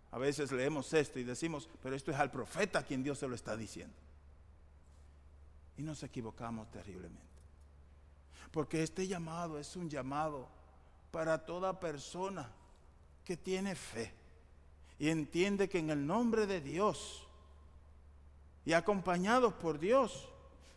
A 0.09 0.17
veces 0.17 0.51
leemos 0.53 0.91
esto 0.93 1.19
y 1.19 1.25
decimos, 1.25 1.69
pero 1.83 1.95
esto 1.95 2.11
es 2.11 2.17
al 2.17 2.31
profeta 2.31 2.79
a 2.79 2.83
quien 2.83 3.03
Dios 3.03 3.19
se 3.19 3.27
lo 3.27 3.35
está 3.35 3.57
diciendo. 3.57 3.95
Y 5.75 5.83
nos 5.83 6.01
equivocamos 6.01 6.71
terriblemente. 6.71 7.21
Porque 8.51 8.81
este 8.81 9.05
llamado 9.05 9.59
es 9.59 9.75
un 9.75 9.89
llamado 9.89 10.47
para 11.11 11.45
toda 11.45 11.79
persona 11.79 12.49
que 13.23 13.37
tiene 13.37 13.75
fe 13.75 14.13
y 14.99 15.09
entiende 15.09 15.69
que 15.69 15.79
en 15.79 15.89
el 15.89 16.05
nombre 16.05 16.47
de 16.47 16.61
Dios 16.61 17.27
y 18.65 18.73
acompañados 18.73 19.53
por 19.53 19.79
Dios, 19.79 20.29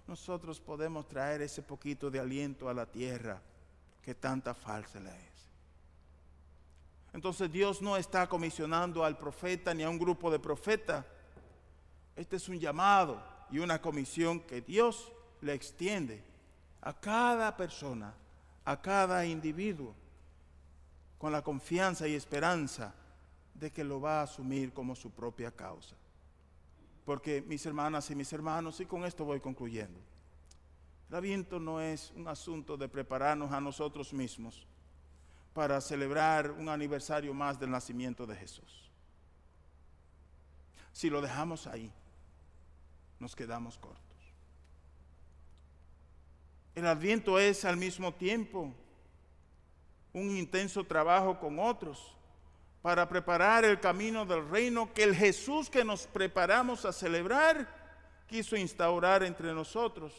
nosotros 0.07 0.61
podemos 0.61 1.09
traer 1.09 1.43
ese 1.43 1.63
poquito 1.63 2.11
de 2.11 2.21
aliento 2.21 2.69
a 2.69 2.75
la 2.75 2.87
tierra 2.87 3.41
que 4.03 4.15
tanta 4.15 4.55
falsa 4.55 5.01
le 5.01 5.11
es. 5.11 5.31
Entonces 7.13 7.51
Dios 7.51 7.83
no 7.83 7.97
está 7.97 8.29
comisionando 8.29 9.05
al 9.05 9.19
profeta 9.19 9.75
ni 9.75 9.83
a 9.83 9.91
un 9.91 9.99
grupo 9.99 10.31
de 10.31 10.39
profetas. 10.39 11.05
Este 12.15 12.37
es 12.37 12.49
un 12.49 12.59
llamado 12.59 13.23
y 13.51 13.59
una 13.59 13.81
comisión 13.81 14.41
que 14.41 14.61
Dios 14.61 15.11
le 15.41 15.55
extiende 15.55 16.23
a 16.83 16.93
cada 16.93 17.57
persona, 17.57 18.15
a 18.65 18.81
cada 18.81 19.27
individuo, 19.27 19.95
con 21.21 21.33
la 21.33 21.43
confianza 21.43 22.09
y 22.09 22.15
esperanza 22.15 22.95
de 23.53 23.71
que 23.71 23.85
lo 23.85 24.01
va 24.01 24.21
a 24.21 24.23
asumir 24.23 24.73
como 24.73 24.97
su 24.97 25.11
propia 25.11 25.51
causa. 25.51 25.95
Porque 27.05 27.43
mis 27.43 27.67
hermanas 27.67 28.11
y 28.11 28.15
mis 28.15 28.33
hermanos, 28.33 28.81
y 28.81 28.87
con 28.87 29.05
esto 29.05 29.27
voy 29.27 29.39
concluyendo, 29.39 30.01
el 31.11 31.15
aviento 31.15 31.61
no 31.61 31.79
es 31.79 32.11
un 32.17 32.27
asunto 32.27 32.79
de 32.79 32.89
prepararnos 32.89 33.53
a 33.53 33.61
nosotros 33.61 34.15
mismos 34.15 34.67
para 35.53 35.79
celebrar 35.83 36.53
un 36.53 36.71
aniversario 36.71 37.35
más 37.35 37.61
del 37.61 37.71
nacimiento 37.71 38.27
de 38.27 38.37
Jesús. 38.37 38.91
Si 40.91 41.11
lo 41.11 41.21
dejamos 41.21 41.67
ahí, 41.67 41.93
nos 43.19 43.37
quedamos 43.37 43.77
cortos. 43.77 44.01
El 46.75 46.87
adviento 46.87 47.39
es 47.39 47.67
al 47.67 47.77
mismo 47.77 48.15
tiempo 48.15 48.73
un 50.13 50.37
intenso 50.37 50.85
trabajo 50.85 51.39
con 51.39 51.59
otros 51.59 52.15
para 52.83 53.09
preparar 53.09 53.65
el 53.65 53.79
camino 53.79 54.25
del 54.25 54.49
reino 54.49 54.93
que 54.93 55.03
el 55.05 55.15
Jesús 55.15 55.69
que 55.69 55.85
nos 55.85 56.07
preparamos 56.07 56.85
a 56.85 56.93
celebrar 56.93 57.69
quiso 58.27 58.57
instaurar 58.57 59.23
entre 59.23 59.53
nosotros. 59.53 60.13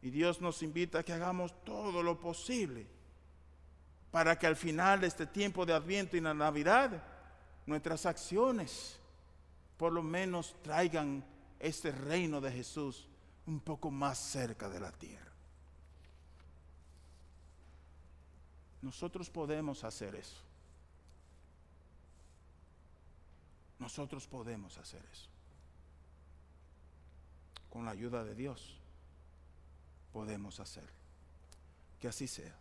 Y 0.00 0.10
Dios 0.10 0.40
nos 0.40 0.62
invita 0.62 1.00
a 1.00 1.02
que 1.02 1.12
hagamos 1.12 1.52
todo 1.64 2.02
lo 2.02 2.18
posible 2.20 2.86
para 4.10 4.38
que 4.38 4.46
al 4.46 4.56
final 4.56 5.00
de 5.00 5.08
este 5.08 5.26
tiempo 5.26 5.66
de 5.66 5.74
Adviento 5.74 6.16
y 6.16 6.20
la 6.20 6.32
Navidad, 6.32 7.02
nuestras 7.66 8.06
acciones 8.06 8.98
por 9.76 9.92
lo 9.92 10.02
menos 10.02 10.56
traigan 10.62 11.24
este 11.60 11.92
reino 11.92 12.40
de 12.40 12.50
Jesús 12.50 13.08
un 13.46 13.60
poco 13.60 13.90
más 13.90 14.18
cerca 14.18 14.68
de 14.68 14.80
la 14.80 14.92
tierra. 14.92 15.27
Nosotros 18.82 19.28
podemos 19.30 19.84
hacer 19.84 20.14
eso. 20.14 20.40
Nosotros 23.78 24.26
podemos 24.26 24.76
hacer 24.78 25.04
eso. 25.12 25.28
Con 27.70 27.84
la 27.84 27.92
ayuda 27.92 28.24
de 28.24 28.34
Dios 28.34 28.76
podemos 30.12 30.58
hacer. 30.60 30.88
Que 32.00 32.08
así 32.08 32.26
sea. 32.26 32.54